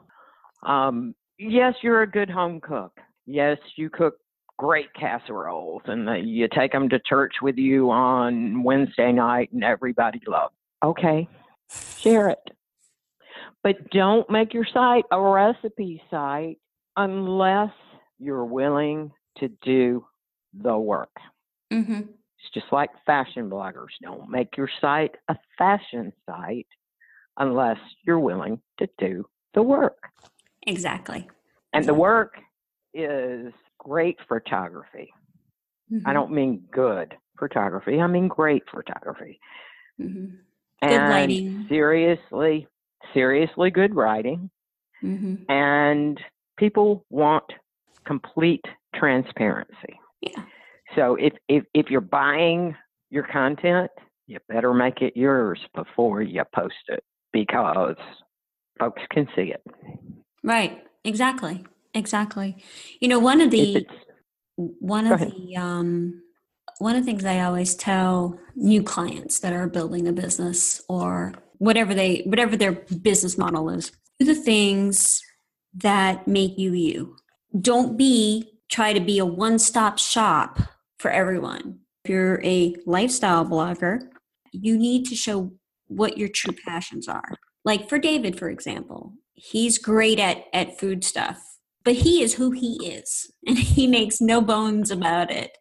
Um, 0.65 1.15
yes, 1.37 1.75
you're 1.81 2.03
a 2.03 2.09
good 2.09 2.29
home 2.29 2.61
cook. 2.61 2.99
Yes, 3.25 3.57
you 3.75 3.89
cook 3.89 4.15
great 4.57 4.93
casseroles 4.93 5.81
and 5.85 6.07
the, 6.07 6.15
you 6.15 6.47
take 6.53 6.71
them 6.71 6.89
to 6.89 6.99
church 6.99 7.33
with 7.41 7.57
you 7.57 7.89
on 7.89 8.63
Wednesday 8.63 9.11
night 9.11 9.51
and 9.53 9.63
everybody 9.63 10.21
loves. 10.27 10.53
Okay, 10.83 11.27
share 11.97 12.29
it. 12.29 12.51
But 13.63 13.89
don't 13.89 14.29
make 14.29 14.53
your 14.53 14.67
site 14.73 15.05
a 15.11 15.21
recipe 15.21 16.01
site 16.09 16.57
unless 16.95 17.71
you're 18.19 18.45
willing 18.45 19.11
to 19.37 19.49
do 19.61 20.05
the 20.53 20.77
work. 20.77 21.15
Mm-hmm. 21.71 21.99
It's 21.99 22.53
just 22.53 22.71
like 22.71 22.89
fashion 23.05 23.49
bloggers. 23.49 23.89
Don't 24.01 24.29
make 24.29 24.57
your 24.57 24.69
site 24.81 25.15
a 25.27 25.35
fashion 25.57 26.11
site 26.25 26.67
unless 27.39 27.77
you're 28.05 28.19
willing 28.19 28.61
to 28.77 28.87
do 28.97 29.25
the 29.53 29.61
work. 29.61 29.97
Exactly. 30.67 31.27
And 31.73 31.85
the 31.85 31.93
work 31.93 32.35
is 32.93 33.53
great 33.77 34.17
photography. 34.27 35.11
Mm-hmm. 35.91 36.07
I 36.07 36.13
don't 36.13 36.31
mean 36.31 36.63
good 36.71 37.15
photography, 37.37 37.99
I 37.99 38.07
mean 38.07 38.27
great 38.27 38.63
photography. 38.69 39.39
Mm-hmm. 39.99 40.35
Good 40.81 40.91
and 40.91 41.09
lighting. 41.09 41.65
Seriously, 41.67 42.67
seriously 43.13 43.71
good 43.71 43.95
writing. 43.95 44.49
Mm-hmm. 45.03 45.51
And 45.51 46.19
people 46.57 47.05
want 47.09 47.45
complete 48.05 48.63
transparency. 48.95 49.99
Yeah. 50.21 50.43
So 50.95 51.15
if, 51.15 51.33
if 51.47 51.63
if 51.73 51.89
you're 51.89 52.01
buying 52.01 52.75
your 53.09 53.23
content, 53.23 53.91
you 54.27 54.39
better 54.47 54.73
make 54.73 55.01
it 55.01 55.15
yours 55.15 55.59
before 55.73 56.21
you 56.21 56.43
post 56.53 56.75
it 56.87 57.03
because 57.33 57.95
folks 58.79 59.01
can 59.11 59.27
see 59.35 59.53
it. 59.53 59.63
Right. 60.43 60.83
Exactly. 61.03 61.65
Exactly. 61.93 62.63
You 62.99 63.07
know, 63.07 63.19
one 63.19 63.41
of 63.41 63.51
the 63.51 63.85
one 64.55 65.07
of 65.07 65.19
the 65.19 65.55
um 65.55 66.21
one 66.79 66.95
of 66.95 67.01
the 67.01 67.05
things 67.05 67.25
I 67.25 67.39
always 67.41 67.75
tell 67.75 68.39
new 68.55 68.83
clients 68.83 69.39
that 69.39 69.53
are 69.53 69.67
building 69.67 70.07
a 70.07 70.13
business 70.13 70.81
or 70.87 71.33
whatever 71.57 71.93
they 71.93 72.23
whatever 72.25 72.55
their 72.55 72.73
business 72.73 73.37
model 73.37 73.69
is, 73.69 73.91
do 74.19 74.25
the 74.25 74.35
things 74.35 75.21
that 75.73 76.27
make 76.27 76.57
you 76.57 76.73
you. 76.73 77.15
Don't 77.59 77.97
be 77.97 78.59
try 78.69 78.93
to 78.93 78.99
be 78.99 79.17
a 79.17 79.25
one-stop 79.25 79.97
shop 79.97 80.59
for 80.99 81.09
everyone. 81.09 81.79
If 82.03 82.11
you're 82.11 82.43
a 82.43 82.75
lifestyle 82.85 83.45
blogger, 83.45 84.01
you 84.51 84.77
need 84.77 85.05
to 85.07 85.15
show 85.15 85.53
what 85.89 86.17
your 86.17 86.29
true 86.29 86.55
passions 86.65 87.07
are. 87.07 87.35
Like 87.65 87.89
for 87.89 87.99
David, 87.99 88.39
for 88.39 88.49
example, 88.49 89.13
he's 89.33 89.77
great 89.77 90.19
at, 90.19 90.45
at 90.53 90.79
food 90.79 91.03
stuff, 91.03 91.41
but 91.83 91.95
he 91.95 92.23
is 92.23 92.35
who 92.35 92.51
he 92.51 92.75
is 92.85 93.31
and 93.47 93.57
he 93.57 93.87
makes 93.87 94.21
no 94.21 94.41
bones 94.41 94.91
about 94.91 95.31
it. 95.31 95.57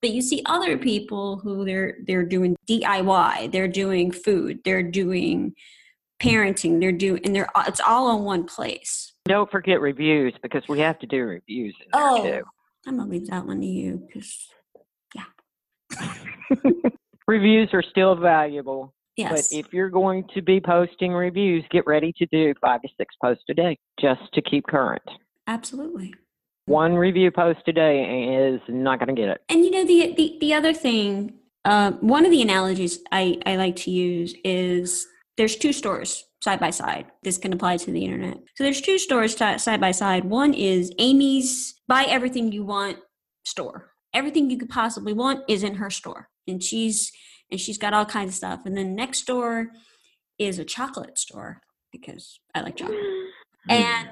But 0.00 0.10
you 0.10 0.22
see 0.22 0.42
other 0.46 0.76
people 0.76 1.38
who 1.38 1.64
they're 1.64 1.96
they're 2.06 2.26
doing 2.26 2.56
DIY, 2.68 3.52
they're 3.52 3.68
doing 3.68 4.12
food, 4.12 4.60
they're 4.64 4.82
doing 4.82 5.54
parenting, 6.22 6.78
they're 6.78 6.92
doing 6.92 7.22
and 7.24 7.34
they're 7.34 7.48
it's 7.66 7.80
all 7.80 8.16
in 8.16 8.24
one 8.24 8.44
place. 8.44 9.14
Don't 9.24 9.50
forget 9.50 9.80
reviews 9.80 10.34
because 10.42 10.62
we 10.68 10.78
have 10.80 10.98
to 10.98 11.06
do 11.06 11.22
reviews 11.22 11.74
in 11.80 11.88
oh, 11.94 12.22
too. 12.22 12.42
I'm 12.86 12.98
gonna 12.98 13.10
leave 13.10 13.28
that 13.28 13.46
one 13.46 13.60
to 13.62 13.66
you 13.66 14.06
because 14.06 14.46
yeah. 15.14 16.12
reviews 17.26 17.70
are 17.72 17.82
still 17.82 18.14
valuable. 18.14 18.92
Yes. 19.16 19.50
But 19.50 19.58
if 19.58 19.72
you're 19.72 19.90
going 19.90 20.24
to 20.34 20.42
be 20.42 20.60
posting 20.60 21.12
reviews, 21.12 21.64
get 21.70 21.86
ready 21.86 22.12
to 22.18 22.26
do 22.26 22.54
five 22.60 22.82
to 22.82 22.88
six 22.96 23.14
posts 23.22 23.44
a 23.48 23.54
day 23.54 23.78
just 24.00 24.22
to 24.34 24.42
keep 24.42 24.66
current. 24.66 25.02
Absolutely. 25.46 26.14
One 26.66 26.94
review 26.94 27.30
post 27.30 27.60
a 27.66 27.72
day 27.72 28.52
is 28.52 28.60
not 28.68 28.98
going 28.98 29.14
to 29.14 29.20
get 29.20 29.28
it. 29.28 29.40
And 29.48 29.64
you 29.64 29.70
know 29.70 29.84
the 29.84 30.14
the, 30.14 30.38
the 30.40 30.54
other 30.54 30.72
thing, 30.72 31.34
uh, 31.64 31.92
one 32.00 32.24
of 32.24 32.30
the 32.30 32.42
analogies 32.42 32.98
I, 33.12 33.38
I 33.46 33.56
like 33.56 33.76
to 33.76 33.90
use 33.90 34.34
is 34.44 35.06
there's 35.36 35.56
two 35.56 35.72
stores 35.72 36.24
side 36.42 36.60
by 36.60 36.70
side. 36.70 37.06
This 37.22 37.38
can 37.38 37.52
apply 37.52 37.78
to 37.78 37.90
the 37.90 38.04
internet. 38.04 38.38
So 38.54 38.64
there's 38.64 38.80
two 38.80 38.98
stores 38.98 39.34
t- 39.34 39.58
side 39.58 39.80
by 39.80 39.92
side. 39.92 40.24
One 40.24 40.54
is 40.54 40.92
Amy's 40.98 41.74
Buy 41.86 42.04
Everything 42.04 42.52
You 42.52 42.64
Want 42.64 42.98
store 43.44 43.94
everything 44.14 44.48
you 44.48 44.56
could 44.56 44.70
possibly 44.70 45.12
want 45.12 45.42
is 45.48 45.62
in 45.62 45.74
her 45.74 45.90
store 45.90 46.28
and 46.46 46.62
she's 46.62 47.12
and 47.54 47.60
she's 47.60 47.78
got 47.78 47.94
all 47.94 48.04
kinds 48.04 48.30
of 48.30 48.34
stuff. 48.34 48.60
And 48.66 48.76
then 48.76 48.96
next 48.96 49.26
door 49.26 49.68
is 50.40 50.58
a 50.58 50.64
chocolate 50.64 51.16
store 51.16 51.60
because 51.92 52.40
i 52.52 52.60
like 52.60 52.76
chocolate. 52.76 52.98
And 53.66 54.10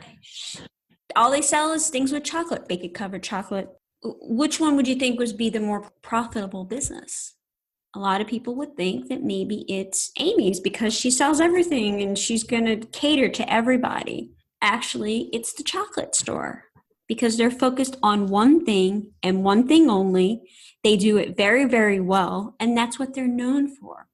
all 1.14 1.30
they 1.30 1.42
sell 1.42 1.72
is 1.72 1.90
things 1.90 2.10
with 2.10 2.24
chocolate 2.24 2.66
bacon 2.66 2.90
covered 2.94 3.22
chocolate. 3.22 3.68
Which 4.02 4.58
one 4.58 4.76
would 4.76 4.88
you 4.88 4.94
think 4.94 5.18
would 5.18 5.36
be 5.36 5.50
the 5.50 5.60
more 5.60 5.90
profitable 6.00 6.64
business? 6.64 7.34
A 7.94 7.98
lot 7.98 8.22
of 8.22 8.26
people 8.26 8.54
would 8.54 8.76
think 8.78 9.08
that 9.10 9.22
maybe 9.22 9.66
it's 9.68 10.10
amy's 10.18 10.58
because 10.58 10.94
she 10.94 11.10
sells 11.10 11.38
everything 11.38 12.00
and 12.00 12.16
she's 12.16 12.44
going 12.44 12.64
to 12.64 12.76
cater 12.76 13.28
to 13.28 13.52
everybody. 13.52 14.30
Actually 14.62 15.28
it's 15.34 15.52
the 15.52 15.64
chocolate 15.64 16.14
store 16.14 16.64
because 17.12 17.36
they're 17.36 17.50
focused 17.50 17.98
on 18.02 18.28
one 18.28 18.64
thing 18.64 19.12
and 19.22 19.44
one 19.44 19.68
thing 19.68 19.90
only. 19.90 20.40
They 20.82 20.96
do 20.96 21.18
it 21.18 21.36
very, 21.36 21.66
very 21.66 22.00
well, 22.00 22.56
and 22.58 22.74
that's 22.74 22.98
what 22.98 23.12
they're 23.12 23.28
known 23.28 23.68
for. 23.68 24.06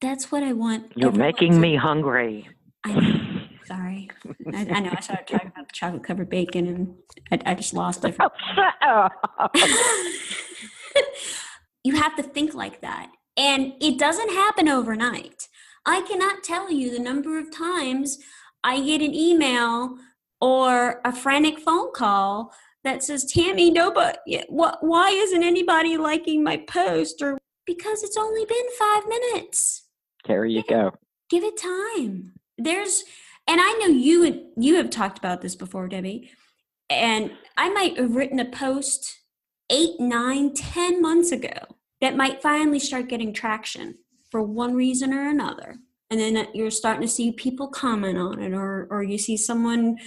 That's 0.00 0.32
what 0.32 0.42
I 0.42 0.52
want. 0.52 0.90
You're 0.96 1.12
making 1.12 1.52
to- 1.52 1.60
me 1.60 1.76
hungry. 1.76 2.48
I 2.82 2.94
know. 2.94 3.42
Sorry. 3.66 4.10
I, 4.52 4.66
I, 4.68 4.80
know. 4.80 4.90
I 4.96 5.00
started 5.00 5.28
talking 5.28 5.52
about 5.54 5.68
the 5.68 5.74
chocolate 5.74 6.02
covered 6.02 6.28
bacon 6.28 6.66
and 6.66 6.96
I, 7.30 7.52
I 7.52 7.54
just 7.54 7.72
lost 7.72 8.04
it. 8.04 8.16
you 11.84 11.94
have 11.94 12.16
to 12.16 12.24
think 12.24 12.52
like 12.52 12.80
that. 12.80 13.12
And 13.36 13.74
it 13.80 13.96
doesn't 13.96 14.30
happen 14.30 14.68
overnight. 14.68 15.46
I 15.86 16.00
cannot 16.00 16.42
tell 16.42 16.72
you 16.72 16.90
the 16.90 16.98
number 16.98 17.38
of 17.38 17.54
times 17.54 18.18
I 18.64 18.80
get 18.80 19.02
an 19.02 19.14
email 19.14 19.96
or 20.40 21.00
a 21.04 21.14
frantic 21.14 21.58
phone 21.58 21.92
call 21.92 22.52
that 22.82 23.02
says, 23.02 23.30
Tammy, 23.30 23.70
nobody, 23.70 24.42
what, 24.48 24.78
why 24.80 25.10
isn't 25.10 25.42
anybody 25.42 25.96
liking 25.96 26.42
my 26.42 26.56
post? 26.56 27.20
Or 27.20 27.38
because 27.66 28.02
it's 28.02 28.16
only 28.16 28.44
been 28.46 28.66
five 28.78 29.06
minutes. 29.06 29.86
There 30.26 30.44
you 30.44 30.62
go. 30.68 30.92
Give 31.28 31.44
it 31.44 31.56
time. 31.56 32.32
There's, 32.58 33.04
and 33.46 33.60
I 33.60 33.72
know 33.80 33.86
you 33.86 34.50
you 34.56 34.76
have 34.76 34.90
talked 34.90 35.18
about 35.18 35.40
this 35.40 35.54
before, 35.54 35.88
Debbie. 35.88 36.30
And 36.88 37.32
I 37.56 37.68
might 37.70 37.96
have 37.98 38.16
written 38.16 38.40
a 38.40 38.50
post 38.50 39.20
eight, 39.70 40.00
nine, 40.00 40.54
ten 40.54 41.00
months 41.00 41.32
ago 41.32 41.76
that 42.00 42.16
might 42.16 42.42
finally 42.42 42.80
start 42.80 43.08
getting 43.08 43.32
traction 43.32 43.96
for 44.30 44.42
one 44.42 44.74
reason 44.74 45.12
or 45.12 45.28
another. 45.28 45.76
And 46.10 46.18
then 46.18 46.36
uh, 46.36 46.46
you're 46.52 46.70
starting 46.70 47.02
to 47.02 47.08
see 47.08 47.30
people 47.32 47.68
comment 47.68 48.18
on 48.18 48.40
it, 48.40 48.52
or, 48.52 48.88
or 48.90 49.02
you 49.02 49.18
see 49.18 49.36
someone 49.36 49.98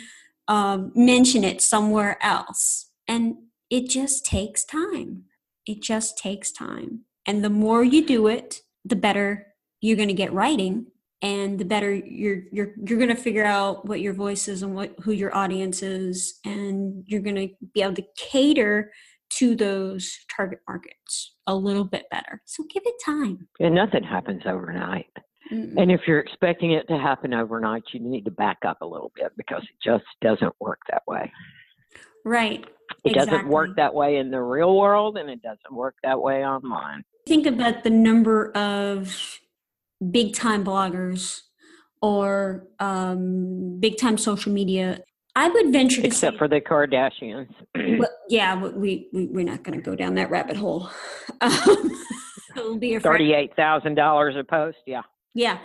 um, 0.53 0.91
mention 0.93 1.43
it 1.43 1.61
somewhere 1.61 2.17
else. 2.21 2.91
And 3.07 3.35
it 3.71 3.89
just 3.89 4.23
takes 4.23 4.63
time. 4.63 5.23
It 5.65 5.81
just 5.81 6.17
takes 6.17 6.51
time. 6.51 7.05
And 7.25 7.43
the 7.43 7.49
more 7.49 7.83
you 7.83 8.05
do 8.05 8.27
it, 8.27 8.59
the 8.85 8.95
better 8.95 9.47
you're 9.81 9.97
going 9.97 10.09
to 10.09 10.13
get 10.13 10.31
writing 10.31 10.87
and 11.23 11.57
the 11.57 11.65
better 11.65 11.93
you're 11.93 12.43
you're 12.51 12.73
you're 12.85 12.99
going 12.99 13.09
to 13.09 13.15
figure 13.15 13.45
out 13.45 13.87
what 13.87 14.01
your 14.01 14.13
voice 14.13 14.47
is 14.47 14.61
and 14.61 14.75
what 14.75 14.93
who 15.01 15.11
your 15.11 15.35
audience 15.35 15.81
is 15.81 16.39
and 16.45 17.03
you're 17.07 17.21
going 17.21 17.35
to 17.35 17.49
be 17.73 17.81
able 17.81 17.95
to 17.95 18.05
cater 18.17 18.91
to 19.29 19.55
those 19.55 20.19
target 20.35 20.59
markets 20.67 21.35
a 21.47 21.55
little 21.55 21.85
bit 21.85 22.05
better 22.11 22.41
so 22.45 22.65
give 22.69 22.83
it 22.85 22.95
time 23.03 23.47
and 23.61 23.73
nothing 23.73 24.03
happens 24.03 24.43
overnight 24.45 25.07
Mm-mm. 25.51 25.73
and 25.77 25.91
if 25.91 26.01
you're 26.07 26.19
expecting 26.19 26.71
it 26.71 26.87
to 26.87 26.97
happen 26.97 27.33
overnight 27.33 27.83
you 27.91 27.99
need 27.99 28.25
to 28.25 28.31
back 28.31 28.57
up 28.65 28.81
a 28.81 28.85
little 28.85 29.11
bit 29.15 29.31
because 29.37 29.63
it 29.63 29.75
just 29.83 30.05
doesn't 30.21 30.53
work 30.59 30.79
that 30.89 31.03
way 31.07 31.31
right 32.25 32.65
it 33.03 33.11
exactly. 33.11 33.31
doesn't 33.31 33.49
work 33.49 33.69
that 33.75 33.93
way 33.93 34.17
in 34.17 34.31
the 34.31 34.41
real 34.41 34.77
world 34.77 35.17
and 35.17 35.29
it 35.29 35.41
doesn't 35.41 35.73
work 35.73 35.95
that 36.03 36.21
way 36.21 36.45
online 36.45 37.03
think 37.27 37.45
about 37.45 37.83
the 37.83 37.89
number 37.89 38.51
of 38.51 39.39
big 40.11 40.33
time 40.33 40.63
bloggers 40.63 41.41
or 42.03 42.67
um, 42.79 43.79
big 43.79 43.97
time 43.97 44.17
social 44.17 44.51
media. 44.51 44.99
I 45.35 45.47
would 45.47 45.71
venture 45.71 46.01
to 46.01 46.07
except 46.07 46.37
for 46.37 46.47
the 46.47 46.61
Kardashians. 46.61 47.49
well, 47.97 48.09
yeah, 48.29 48.55
we, 48.55 49.07
we 49.13 49.25
we're 49.27 49.45
not 49.45 49.63
going 49.63 49.79
to 49.79 49.83
go 49.83 49.95
down 49.95 50.15
that 50.15 50.29
rabbit 50.29 50.57
hole. 50.57 50.89
Um, 51.41 51.91
it'll 52.55 52.77
be 52.77 52.95
a 52.95 52.99
thirty-eight 52.99 53.55
thousand 53.55 53.95
dollars 53.95 54.35
a 54.37 54.43
post. 54.43 54.77
Yeah, 54.85 55.01
yeah. 55.33 55.59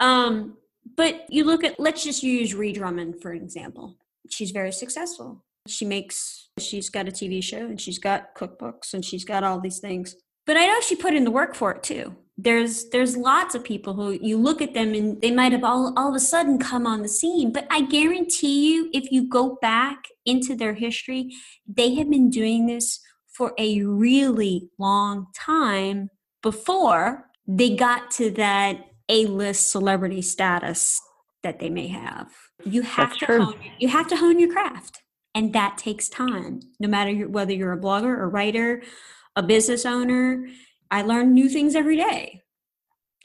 Um, 0.00 0.56
but 0.96 1.26
you 1.28 1.44
look 1.44 1.64
at 1.64 1.78
let's 1.78 2.04
just 2.04 2.22
use 2.22 2.54
Ree 2.54 2.72
Drummond 2.72 3.20
for 3.20 3.32
an 3.32 3.42
example. 3.42 3.96
She's 4.30 4.50
very 4.50 4.72
successful. 4.72 5.44
She 5.66 5.84
makes 5.84 6.50
she's 6.58 6.88
got 6.88 7.08
a 7.08 7.12
TV 7.12 7.42
show 7.42 7.58
and 7.58 7.80
she's 7.80 7.98
got 7.98 8.34
cookbooks 8.34 8.94
and 8.94 9.04
she's 9.04 9.24
got 9.24 9.44
all 9.44 9.60
these 9.60 9.78
things. 9.78 10.16
But 10.46 10.56
I 10.56 10.66
know 10.66 10.80
she 10.80 10.96
put 10.96 11.14
in 11.14 11.24
the 11.24 11.30
work 11.30 11.54
for 11.54 11.72
it 11.72 11.82
too 11.82 12.16
there's 12.40 12.88
there's 12.90 13.16
lots 13.16 13.56
of 13.56 13.64
people 13.64 13.94
who 13.94 14.12
you 14.12 14.38
look 14.38 14.62
at 14.62 14.72
them 14.72 14.94
and 14.94 15.20
they 15.20 15.32
might 15.32 15.50
have 15.50 15.64
all, 15.64 15.92
all 15.96 16.10
of 16.10 16.14
a 16.14 16.20
sudden 16.20 16.56
come 16.56 16.86
on 16.86 17.02
the 17.02 17.08
scene 17.08 17.52
but 17.52 17.66
i 17.68 17.82
guarantee 17.82 18.72
you 18.72 18.88
if 18.94 19.10
you 19.10 19.28
go 19.28 19.58
back 19.60 20.04
into 20.24 20.54
their 20.54 20.74
history 20.74 21.34
they 21.66 21.94
have 21.96 22.08
been 22.08 22.30
doing 22.30 22.66
this 22.66 23.00
for 23.26 23.52
a 23.58 23.82
really 23.82 24.70
long 24.78 25.26
time 25.34 26.08
before 26.42 27.28
they 27.46 27.74
got 27.74 28.10
to 28.10 28.30
that 28.30 28.84
a-list 29.08 29.70
celebrity 29.70 30.22
status 30.22 31.00
that 31.42 31.58
they 31.58 31.70
may 31.70 31.88
have 31.88 32.32
you 32.64 32.82
have 32.82 33.10
That's 33.10 33.18
to 33.20 33.26
true. 33.26 33.44
hone, 33.44 33.60
you 33.78 33.88
have 33.88 34.08
to 34.08 34.16
hone 34.16 34.38
your 34.38 34.52
craft 34.52 35.02
and 35.34 35.52
that 35.52 35.78
takes 35.78 36.08
time 36.08 36.60
no 36.80 36.88
matter 36.88 37.28
whether 37.28 37.52
you're 37.52 37.72
a 37.72 37.78
blogger 37.78 38.20
a 38.20 38.26
writer 38.26 38.82
a 39.36 39.42
business 39.42 39.86
owner 39.86 40.46
I 40.90 41.02
learn 41.02 41.34
new 41.34 41.48
things 41.48 41.74
every 41.74 41.96
day. 41.96 42.42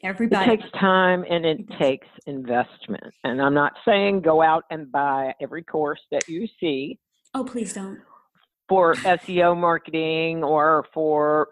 Everybody. 0.04 0.52
It 0.52 0.58
takes 0.58 0.72
time 0.80 1.24
and 1.30 1.46
it 1.46 1.62
takes 1.80 2.08
investment. 2.28 3.14
And 3.24 3.42
I'm 3.42 3.54
not 3.54 3.74
saying 3.86 4.22
go 4.22 4.42
out 4.42 4.66
and 4.70 4.92
buy 4.92 5.34
every 5.42 5.64
course 5.64 6.02
that 6.12 6.28
you 6.28 6.48
see. 6.60 7.00
Oh, 7.34 7.46
please 7.46 7.74
don't. 7.74 8.00
For 8.68 8.96
SEO 8.96 9.58
marketing 9.58 10.44
or 10.44 10.86
for 10.94 11.50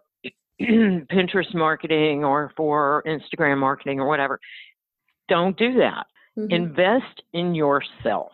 Pinterest 1.12 1.54
marketing 1.54 2.24
or 2.24 2.52
for 2.56 3.04
Instagram 3.06 3.58
marketing 3.58 4.00
or 4.00 4.08
whatever. 4.08 4.39
Don't 5.30 5.58
do 5.58 5.76
that. 5.76 6.06
Mm-hmm. 6.38 6.52
Invest 6.52 7.24
in 7.34 7.56
yourself. 7.56 8.32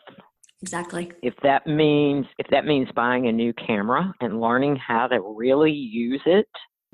Exactly. 0.61 1.11
If 1.21 1.35
that 1.43 1.67
means 1.67 2.25
if 2.39 2.47
that 2.49 2.65
means 2.65 2.87
buying 2.95 3.27
a 3.27 3.31
new 3.31 3.53
camera 3.53 4.13
and 4.21 4.41
learning 4.41 4.75
how 4.75 5.07
to 5.07 5.19
really 5.21 5.71
use 5.71 6.21
it 6.25 6.47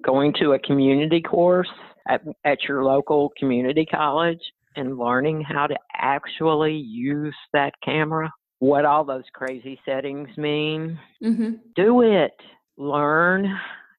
going 0.04 0.34
to 0.40 0.54
a 0.54 0.60
community 0.60 1.22
course 1.22 1.70
at, 2.08 2.22
at 2.44 2.64
your 2.68 2.84
local 2.84 3.32
community 3.38 3.86
college 3.86 4.42
and 4.76 4.98
learning 4.98 5.42
how 5.42 5.68
to 5.68 5.76
actually 5.96 6.74
use 6.74 7.36
that 7.54 7.72
camera, 7.84 8.32
what 8.60 8.86
all 8.86 9.04
those 9.04 9.24
crazy 9.34 9.80
settings 9.86 10.30
mean. 10.38 11.00
Mm-hmm. 11.24 11.52
Do 11.76 12.02
it. 12.02 12.34
Learn 12.78 13.56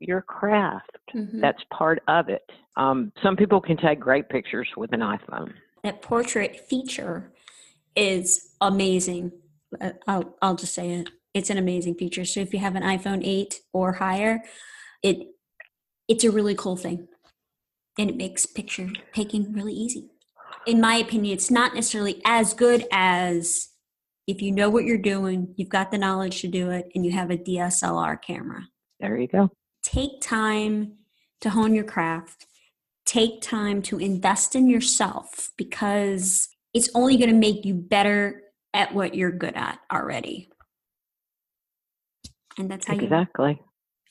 your 0.07 0.23
craft. 0.23 0.97
Mm-hmm. 1.15 1.41
That's 1.41 1.63
part 1.73 2.03
of 2.09 2.29
it. 2.29 2.43
Um, 2.77 3.13
some 3.23 3.37
people 3.37 3.61
can 3.61 3.77
take 3.77 4.01
great 4.01 4.29
pictures 4.29 4.69
with 4.77 4.93
an 4.93 5.01
iPhone. 5.01 5.53
That 5.83 6.03
portrait 6.03 6.69
feature 6.69 7.33
is 7.95 8.55
amazing. 8.61 9.33
Uh, 9.81 9.91
I'll, 10.07 10.37
I'll 10.43 10.57
just 10.57 10.75
say 10.75 10.91
it. 10.91 11.09
It's 11.35 11.51
an 11.51 11.59
amazing 11.59 11.97
feature. 11.97 12.25
So 12.25 12.41
if 12.41 12.53
you 12.53 12.61
have 12.61 12.77
an 12.77 12.83
iPhone 12.83 13.21
8 13.25 13.61
or 13.73 13.93
higher, 13.93 14.41
it 15.03 15.29
it's 16.09 16.25
a 16.25 16.31
really 16.31 16.55
cool 16.55 16.77
thing 16.77 17.07
and 17.99 18.11
it 18.11 18.17
makes 18.17 18.47
picture 18.47 18.91
taking 19.15 19.53
really 19.53 19.73
easy 19.73 20.11
in 20.67 20.81
my 20.81 20.97
opinion 20.97 21.35
it's 21.35 21.51
not 21.51 21.75
necessarily 21.75 22.21
as 22.25 22.55
good 22.55 22.85
as 22.91 23.69
if 24.27 24.43
you 24.43 24.51
know 24.51 24.71
what 24.71 24.85
you're 24.85 24.99
doing 24.99 25.55
you've 25.57 25.69
got 25.69 25.91
the 25.91 25.99
knowledge 25.99 26.41
to 26.41 26.49
do 26.49 26.71
it 26.71 26.91
and 26.95 27.05
you 27.05 27.13
have 27.13 27.31
a 27.31 27.37
dslr 27.37 28.21
camera 28.23 28.63
there 29.01 29.17
you 29.17 29.29
go 29.29 29.51
take 29.85 30.21
time 30.21 30.95
to 31.41 31.51
hone 31.51 31.75
your 31.75 31.85
craft. 31.85 32.47
Take 33.05 33.43
time 33.43 33.83
to 33.83 33.99
invest 33.99 34.57
in 34.57 34.69
yourself 34.69 35.51
because 35.57 36.49
it's 36.73 36.91
only 36.95 37.17
going 37.17 37.31
to 37.31 37.37
make 37.37 37.65
you 37.65 37.75
better 37.75 38.43
at 38.73 38.95
what 38.95 39.15
you're 39.15 39.31
good 39.31 39.55
at 39.55 39.79
already. 39.93 40.49
And 42.59 42.71
that's 42.71 42.87
how 42.87 42.95
exactly. 42.95 43.61
you 43.61 43.65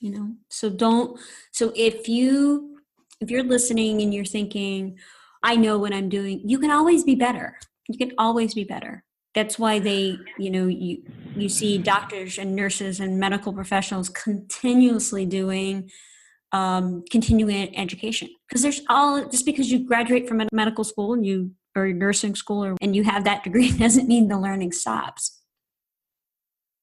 you 0.04 0.12
know? 0.12 0.36
So 0.50 0.70
don't 0.70 1.20
so 1.52 1.72
if 1.76 2.08
you 2.08 2.78
if 3.22 3.32
you're 3.32 3.44
listening 3.44 4.02
and 4.02 4.14
you're 4.14 4.26
thinking 4.26 4.98
i 5.44 5.56
know 5.56 5.78
what 5.78 5.94
i'm 5.94 6.10
doing 6.10 6.42
you 6.44 6.60
can 6.60 6.72
always 6.72 7.04
be 7.04 7.16
better. 7.16 7.58
You 7.88 7.98
can 7.98 8.12
always 8.18 8.54
be 8.54 8.66
better 8.66 9.04
that's 9.34 9.58
why 9.58 9.80
they 9.80 10.18
you 10.38 10.50
know 10.50 10.68
you 10.68 11.04
you 11.36 11.50
see 11.50 11.78
doctors 11.78 12.38
and 12.38 12.56
nurses 12.56 13.00
and 13.00 13.20
medical 13.20 13.54
professionals 13.54 14.10
continuously 14.10 15.26
doing 15.26 15.90
um, 16.52 17.04
continuing 17.10 17.76
education. 17.76 18.30
Because 18.48 18.62
there's 18.62 18.82
all 18.88 19.28
just 19.28 19.46
because 19.46 19.72
you 19.72 19.86
graduate 19.86 20.28
from 20.28 20.42
a 20.42 20.48
medical 20.54 20.84
school 20.84 21.14
and 21.14 21.26
you 21.26 21.52
or 21.76 21.92
nursing 21.92 22.36
school 22.36 22.64
or, 22.64 22.78
and 22.82 22.96
you 22.96 23.04
have 23.04 23.24
that 23.24 23.44
degree 23.44 23.72
doesn't 23.78 24.08
mean 24.08 24.28
the 24.28 24.40
learning 24.40 24.72
stops. 24.72 25.40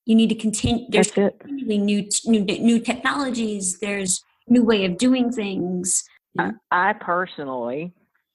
You 0.04 0.16
need 0.16 0.30
to 0.30 0.34
continue 0.34 0.86
there's 0.88 1.12
continually 1.12 1.78
new, 1.78 2.08
new 2.24 2.44
new 2.44 2.80
technologies 2.80 3.78
there's 3.78 4.24
new 4.48 4.64
way 4.64 4.84
of 4.84 4.98
doing 4.98 5.30
things. 5.30 6.02
I, 6.36 6.50
I 6.72 6.92
personally 6.94 7.92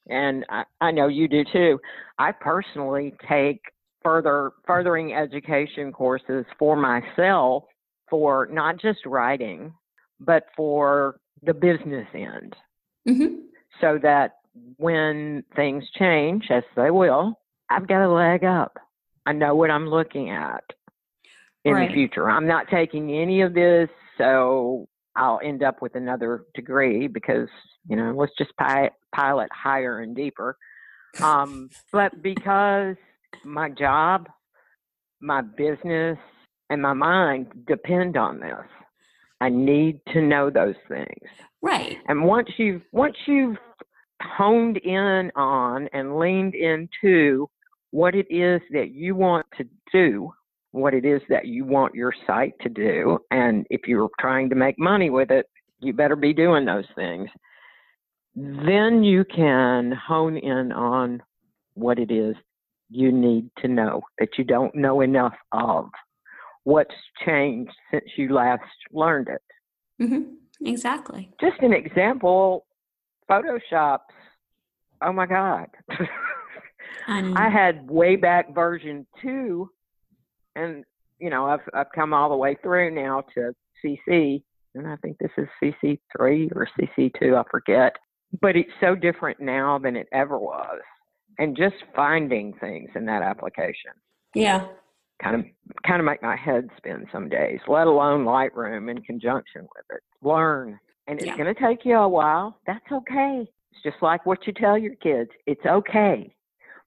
and 0.10 0.46
I, 0.50 0.64
I 0.80 0.92
know 0.92 1.08
you 1.08 1.28
do 1.28 1.44
too 1.52 1.80
i 2.20 2.32
personally 2.32 3.14
take 3.28 3.60
further 4.06 4.52
furthering 4.66 5.14
education 5.14 5.92
courses 5.92 6.46
for 6.60 6.76
myself 6.76 7.64
for 8.10 8.48
not 8.52 8.80
just 8.80 9.00
writing 9.06 9.74
but 10.20 10.46
for 10.56 11.20
the 11.44 11.54
business 11.54 12.08
end 12.14 12.56
mm-hmm. 13.08 13.36
so 13.82 14.00
that 14.02 14.36
when 14.78 15.44
things 15.56 15.84
change 15.98 16.46
as 16.50 16.64
they 16.76 16.92
will 16.92 17.38
i've 17.70 17.88
got 17.88 18.06
a 18.06 18.10
leg 18.10 18.46
up 18.46 18.78
i 19.26 19.34
know 19.34 19.56
what 19.56 19.72
i'm 19.72 19.88
looking 19.88 20.30
at 20.30 20.64
in 21.66 21.74
right. 21.74 21.90
the 21.90 21.94
future. 21.94 22.30
I'm 22.30 22.48
not 22.48 22.68
taking 22.70 23.12
any 23.12 23.42
of 23.42 23.54
this, 23.54 23.90
so 24.18 24.88
I'll 25.16 25.40
end 25.44 25.64
up 25.64 25.82
with 25.82 25.96
another 25.96 26.46
degree 26.54 27.08
because 27.08 27.50
you 27.90 27.98
know 27.98 28.14
let's 28.16 28.34
just 28.38 28.56
pi- 28.58 28.92
pilot 29.14 29.50
higher 29.52 30.00
and 30.00 30.16
deeper. 30.16 30.58
Um, 31.22 31.70
but 31.92 32.22
because 32.22 32.96
my 33.44 33.70
job, 33.70 34.28
my 35.22 35.42
business, 35.42 36.18
and 36.70 36.82
my 36.82 36.94
mind 36.94 37.48
depend 37.68 38.18
on 38.18 38.40
this, 38.40 38.66
I 39.42 39.50
need 39.50 40.00
to 40.14 40.22
know 40.22 40.50
those 40.50 40.76
things. 40.88 41.30
Right. 41.62 41.98
And 42.08 42.24
once 42.24 42.50
you've 42.58 42.82
once 42.92 43.18
you've 43.28 43.58
honed 44.22 44.78
in 44.78 45.32
on 45.36 45.88
and 45.94 46.18
leaned 46.18 46.56
into 46.56 47.50
what 47.92 48.16
it 48.16 48.28
is 48.30 48.62
that 48.72 48.92
you 48.92 49.16
want 49.16 49.46
to 49.58 49.66
do 49.92 50.32
what 50.76 50.94
it 50.94 51.06
is 51.06 51.22
that 51.30 51.46
you 51.48 51.64
want 51.64 51.96
your 51.96 52.14
site 52.28 52.54
to 52.62 52.68
do. 52.68 53.18
And 53.32 53.66
if 53.70 53.88
you're 53.88 54.10
trying 54.20 54.50
to 54.50 54.56
make 54.56 54.78
money 54.78 55.10
with 55.10 55.32
it, 55.32 55.46
you 55.80 55.94
better 55.94 56.18
be 56.18 56.34
doing 56.34 56.66
those 56.66 56.86
things. 56.96 57.30
Then 58.36 59.02
you 59.02 59.24
can 59.24 59.94
hone 59.94 60.36
in 60.36 60.74
on 60.74 61.24
what 61.76 61.98
it 61.98 62.12
is 62.12 62.36
you 62.90 63.12
need 63.12 63.50
to 63.60 63.68
know 63.68 64.02
that 64.20 64.30
you 64.38 64.44
don't 64.44 64.74
know 64.76 65.02
enough 65.02 65.36
of. 65.52 65.90
What's 66.64 66.96
changed 67.26 67.74
since 67.92 68.06
you 68.18 68.34
last 68.34 68.64
learned 68.92 69.28
it? 69.28 69.42
Mm-hmm. 70.02 70.68
Exactly. 70.68 71.32
Just 71.40 71.60
an 71.62 71.74
example 71.74 72.66
Photoshop. 73.30 74.00
Oh 75.02 75.14
my 75.14 75.26
God. 75.26 75.68
I. 77.08 77.34
I 77.36 77.50
had 77.50 77.90
way 77.90 78.16
back 78.16 78.54
version 78.54 79.06
two, 79.22 79.70
and 80.56 80.84
you 81.20 81.30
know 81.30 81.46
I've 81.46 81.60
I've 81.74 81.92
come 81.94 82.14
all 82.14 82.30
the 82.30 82.36
way 82.36 82.58
through 82.64 82.92
now 82.92 83.24
to 83.36 83.54
CC, 83.84 84.42
and 84.74 84.88
I 84.88 84.96
think 84.98 85.18
this 85.20 85.32
is 85.38 85.48
CC 85.62 86.00
three 86.16 86.50
or 86.56 86.68
CC 86.80 87.12
two, 87.20 87.36
I 87.36 87.44
forget. 87.50 87.96
But 88.42 88.56
it's 88.56 88.72
so 88.82 88.96
different 88.96 89.40
now 89.40 89.78
than 89.78 89.96
it 89.96 90.08
ever 90.12 90.38
was, 90.40 90.82
and 91.40 91.56
just 91.56 91.76
finding 91.96 92.54
things 92.60 92.90
in 92.96 93.06
that 93.06 93.22
application 93.22 93.92
yeah. 94.34 94.68
kind 95.24 95.36
of 95.36 95.46
kind 95.88 96.00
of 96.00 96.06
make 96.06 96.22
my 96.22 96.36
head 96.36 96.70
spin 96.78 97.06
some 97.12 97.30
days. 97.30 97.60
Let 97.68 97.88
alone 97.88 98.26
Lightroom 98.26 98.92
in 98.92 99.02
conjunction 99.02 99.62
with 99.62 99.86
it. 99.92 100.02
Learn, 100.22 100.80
and 101.08 101.18
it's 101.20 101.26
Yeah. 101.26 101.38
going 101.38 101.54
to 101.54 101.60
take 101.60 101.86
you 101.86 101.96
a 101.96 102.08
while. 102.08 102.60
That's 102.68 102.86
okay. 102.92 103.48
It's 103.72 103.84
just 103.84 104.02
like 104.02 104.26
what 104.26 104.46
you 104.48 104.54
tell 104.54 104.78
your 104.78 104.96
kids. 104.96 105.30
It's 105.46 105.66
okay, 105.66 106.36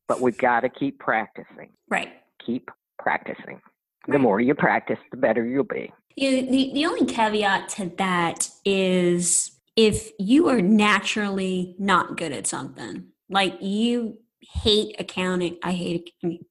but 0.06 0.20
we've 0.20 0.38
got 0.38 0.61
to 0.61 0.68
keep 0.68 0.98
practicing. 0.98 1.70
Right. 1.90 2.11
keep 2.44 2.70
practicing. 2.98 3.61
The 4.06 4.18
more 4.18 4.40
you 4.40 4.54
practice, 4.54 4.98
the 5.11 5.16
better 5.18 5.44
you'll 5.44 5.64
be. 5.64 5.92
You, 6.16 6.46
the, 6.46 6.70
the 6.72 6.87
only 6.87 7.04
caveat 7.04 7.68
to 7.70 7.92
that 7.98 8.48
is 8.64 9.52
if 9.76 10.11
you 10.18 10.48
are 10.48 10.62
naturally 10.62 11.76
not 11.78 12.16
good 12.16 12.32
at 12.32 12.46
something, 12.46 13.04
like 13.28 13.54
you 13.61 14.18
hate 14.40 14.96
accounting. 14.98 15.59
I 15.62 15.72
hate, 15.72 16.11
I 16.22 16.27
mean, 16.27 16.44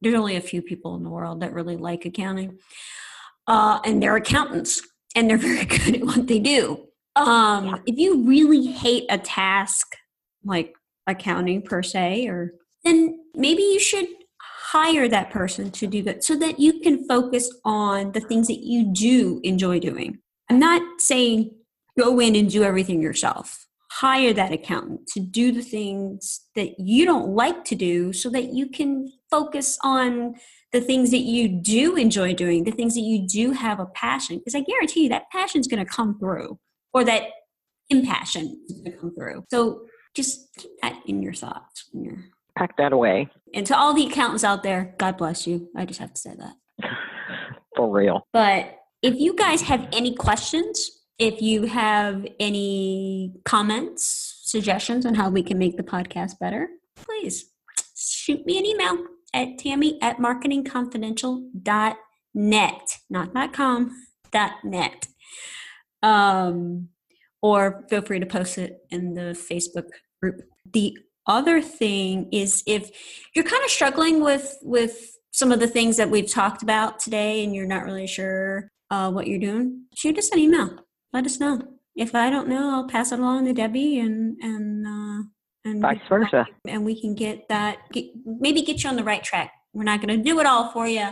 there's 0.00 0.14
only 0.14 0.36
a 0.36 0.40
few 0.40 0.62
people 0.62 0.94
in 0.96 1.04
the 1.04 1.10
world 1.10 1.40
that 1.40 1.52
really 1.52 1.76
like 1.76 2.04
accounting. 2.04 2.58
Uh, 3.46 3.80
and 3.84 4.02
they're 4.02 4.16
accountants 4.16 4.82
and 5.14 5.28
they're 5.28 5.38
very 5.50 5.64
good 5.64 5.96
at 5.96 6.04
what 6.04 6.26
they 6.26 6.38
do. 6.38 6.86
Um, 7.16 7.82
if 7.86 7.96
you 7.98 8.26
really 8.26 8.66
hate 8.66 9.06
a 9.08 9.18
task 9.18 9.96
like 10.44 10.74
accounting 11.06 11.62
per 11.62 11.82
se, 11.82 12.28
or 12.28 12.52
then 12.84 13.18
maybe 13.34 13.62
you 13.62 13.80
should 13.80 14.06
hire 14.40 15.08
that 15.08 15.30
person 15.30 15.70
to 15.70 15.86
do 15.86 16.02
that 16.02 16.24
so 16.24 16.36
that 16.36 16.58
you 16.58 16.80
can 16.80 17.06
focus 17.08 17.50
on 17.64 18.12
the 18.12 18.20
things 18.20 18.48
that 18.48 18.60
you 18.60 18.92
do 18.92 19.40
enjoy 19.44 19.78
doing. 19.78 20.18
I'm 20.50 20.58
not 20.58 20.82
saying 21.00 21.52
go 21.98 22.20
in 22.20 22.36
and 22.36 22.50
do 22.50 22.62
everything 22.62 23.00
yourself. 23.00 23.65
Hire 24.00 24.32
that 24.34 24.52
accountant 24.52 25.06
to 25.14 25.20
do 25.20 25.52
the 25.52 25.62
things 25.62 26.42
that 26.54 26.78
you 26.78 27.04
don't 27.04 27.28
like 27.28 27.64
to 27.64 27.74
do 27.74 28.12
so 28.12 28.28
that 28.30 28.52
you 28.52 28.68
can 28.68 29.10
focus 29.30 29.78
on 29.82 30.34
the 30.72 30.80
things 30.80 31.10
that 31.12 31.20
you 31.20 31.48
do 31.48 31.96
enjoy 31.96 32.34
doing, 32.34 32.64
the 32.64 32.72
things 32.72 32.94
that 32.94 33.00
you 33.00 33.26
do 33.26 33.52
have 33.52 33.80
a 33.80 33.86
passion. 33.86 34.38
Because 34.38 34.54
I 34.54 34.60
guarantee 34.60 35.04
you 35.04 35.08
that 35.08 35.30
passion's 35.32 35.66
going 35.66 35.84
to 35.84 35.90
come 35.90 36.18
through 36.18 36.58
or 36.92 37.04
that 37.04 37.22
impassion 37.88 38.60
is 38.68 38.80
going 38.80 38.92
to 38.92 38.98
come 38.98 39.14
through. 39.14 39.44
So 39.50 39.86
just 40.14 40.54
keep 40.58 40.72
that 40.82 41.00
in 41.06 41.22
your 41.22 41.34
thoughts. 41.34 41.88
when 41.92 42.04
you're 42.04 42.24
Pack 42.58 42.76
that 42.78 42.92
away 42.92 43.28
and 43.54 43.66
to 43.66 43.76
all 43.76 43.92
the 43.92 44.06
accountants 44.06 44.42
out 44.42 44.62
there, 44.62 44.94
God 44.98 45.18
bless 45.18 45.46
you. 45.46 45.68
I 45.76 45.84
just 45.84 46.00
have 46.00 46.12
to 46.14 46.20
say 46.20 46.34
that. 46.38 46.54
for 47.76 47.90
real. 47.90 48.26
But 48.32 48.78
if 49.02 49.14
you 49.14 49.34
guys 49.34 49.62
have 49.62 49.88
any 49.92 50.14
questions, 50.14 50.90
if 51.18 51.40
you 51.40 51.62
have 51.64 52.26
any 52.38 53.32
comments, 53.44 54.42
suggestions 54.44 55.06
on 55.06 55.14
how 55.14 55.30
we 55.30 55.42
can 55.42 55.58
make 55.58 55.76
the 55.76 55.82
podcast 55.82 56.38
better, 56.38 56.68
please 56.94 57.50
shoot 57.96 58.46
me 58.46 58.58
an 58.58 58.66
email 58.66 58.98
at 59.32 59.58
tammy 59.58 60.00
at 60.02 60.18
marketingconfidential.net, 60.18 62.98
not 63.10 63.52
.com, 63.52 63.90
.net. 64.64 65.08
Um, 66.02 66.88
or 67.40 67.84
feel 67.88 68.02
free 68.02 68.20
to 68.20 68.26
post 68.26 68.58
it 68.58 68.80
in 68.90 69.14
the 69.14 69.34
Facebook 69.50 69.86
group. 70.20 70.42
The 70.72 70.98
other 71.26 71.62
thing 71.62 72.28
is 72.32 72.62
if 72.66 72.90
you're 73.34 73.44
kind 73.44 73.64
of 73.64 73.70
struggling 73.70 74.22
with 74.22 74.58
with 74.62 75.16
some 75.32 75.50
of 75.52 75.60
the 75.60 75.66
things 75.66 75.96
that 75.96 76.10
we've 76.10 76.30
talked 76.30 76.62
about 76.62 77.00
today 77.00 77.42
and 77.44 77.54
you're 77.54 77.66
not 77.66 77.84
really 77.84 78.06
sure 78.06 78.70
uh, 78.90 79.10
what 79.10 79.26
you're 79.26 79.40
doing 79.40 79.84
shoot 79.94 80.18
us 80.18 80.30
an 80.30 80.38
email 80.38 80.85
let 81.12 81.26
us 81.26 81.40
know. 81.40 81.60
If 81.94 82.14
i 82.14 82.28
don't 82.28 82.48
know 82.48 82.74
i'll 82.74 82.88
pass 82.88 83.10
it 83.10 83.18
along 83.18 83.46
to 83.46 83.54
debbie 83.54 83.98
and 83.98 84.36
and 84.42 84.86
uh, 84.86 85.22
and 85.64 85.80
Vice 85.80 85.98
versa. 86.10 86.46
and 86.68 86.84
we 86.84 87.00
can 87.00 87.14
get 87.14 87.48
that 87.48 87.78
get, 87.90 88.04
maybe 88.24 88.60
get 88.60 88.84
you 88.84 88.90
on 88.90 88.96
the 88.96 89.04
right 89.04 89.24
track. 89.24 89.52
We're 89.72 89.84
not 89.84 90.02
going 90.02 90.16
to 90.16 90.22
do 90.22 90.38
it 90.40 90.46
all 90.46 90.70
for 90.72 90.86
you 90.86 91.08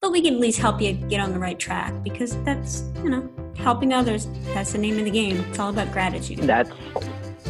but 0.00 0.12
we 0.12 0.22
can 0.22 0.34
at 0.34 0.40
least 0.40 0.58
help 0.58 0.80
you 0.80 0.94
get 0.94 1.20
on 1.20 1.32
the 1.32 1.38
right 1.38 1.58
track 1.58 1.92
because 2.02 2.42
that's 2.44 2.84
you 3.02 3.10
know 3.10 3.28
helping 3.56 3.92
others 3.92 4.28
that's 4.54 4.72
the 4.72 4.78
name 4.78 4.98
of 4.98 5.04
the 5.04 5.10
game. 5.10 5.36
It's 5.50 5.58
all 5.58 5.70
about 5.70 5.92
gratitude. 5.92 6.38
That's 6.38 6.70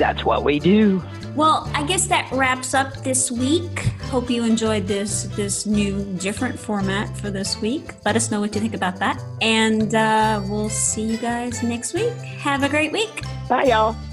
that's 0.00 0.24
what 0.24 0.42
we 0.42 0.58
do. 0.58 1.00
well, 1.36 1.70
I 1.74 1.84
guess 1.84 2.06
that 2.08 2.28
wraps 2.32 2.74
up 2.74 3.04
this 3.04 3.30
week. 3.30 3.78
Hope 4.10 4.28
you 4.28 4.42
enjoyed 4.42 4.88
this 4.88 5.24
this 5.36 5.66
new 5.66 6.02
different 6.18 6.58
format 6.58 7.16
for 7.16 7.30
this 7.30 7.60
week. 7.60 7.92
Let 8.04 8.16
us 8.16 8.30
know 8.32 8.40
what 8.40 8.52
you 8.54 8.60
think 8.60 8.74
about 8.74 8.96
that, 8.98 9.22
and 9.40 9.94
uh, 9.94 10.42
we'll 10.48 10.70
see 10.70 11.02
you 11.02 11.18
guys 11.18 11.62
next 11.62 11.94
week. 11.94 12.12
Have 12.42 12.64
a 12.64 12.68
great 12.68 12.90
week. 12.90 13.22
Bye, 13.48 13.64
y'all. 13.64 14.09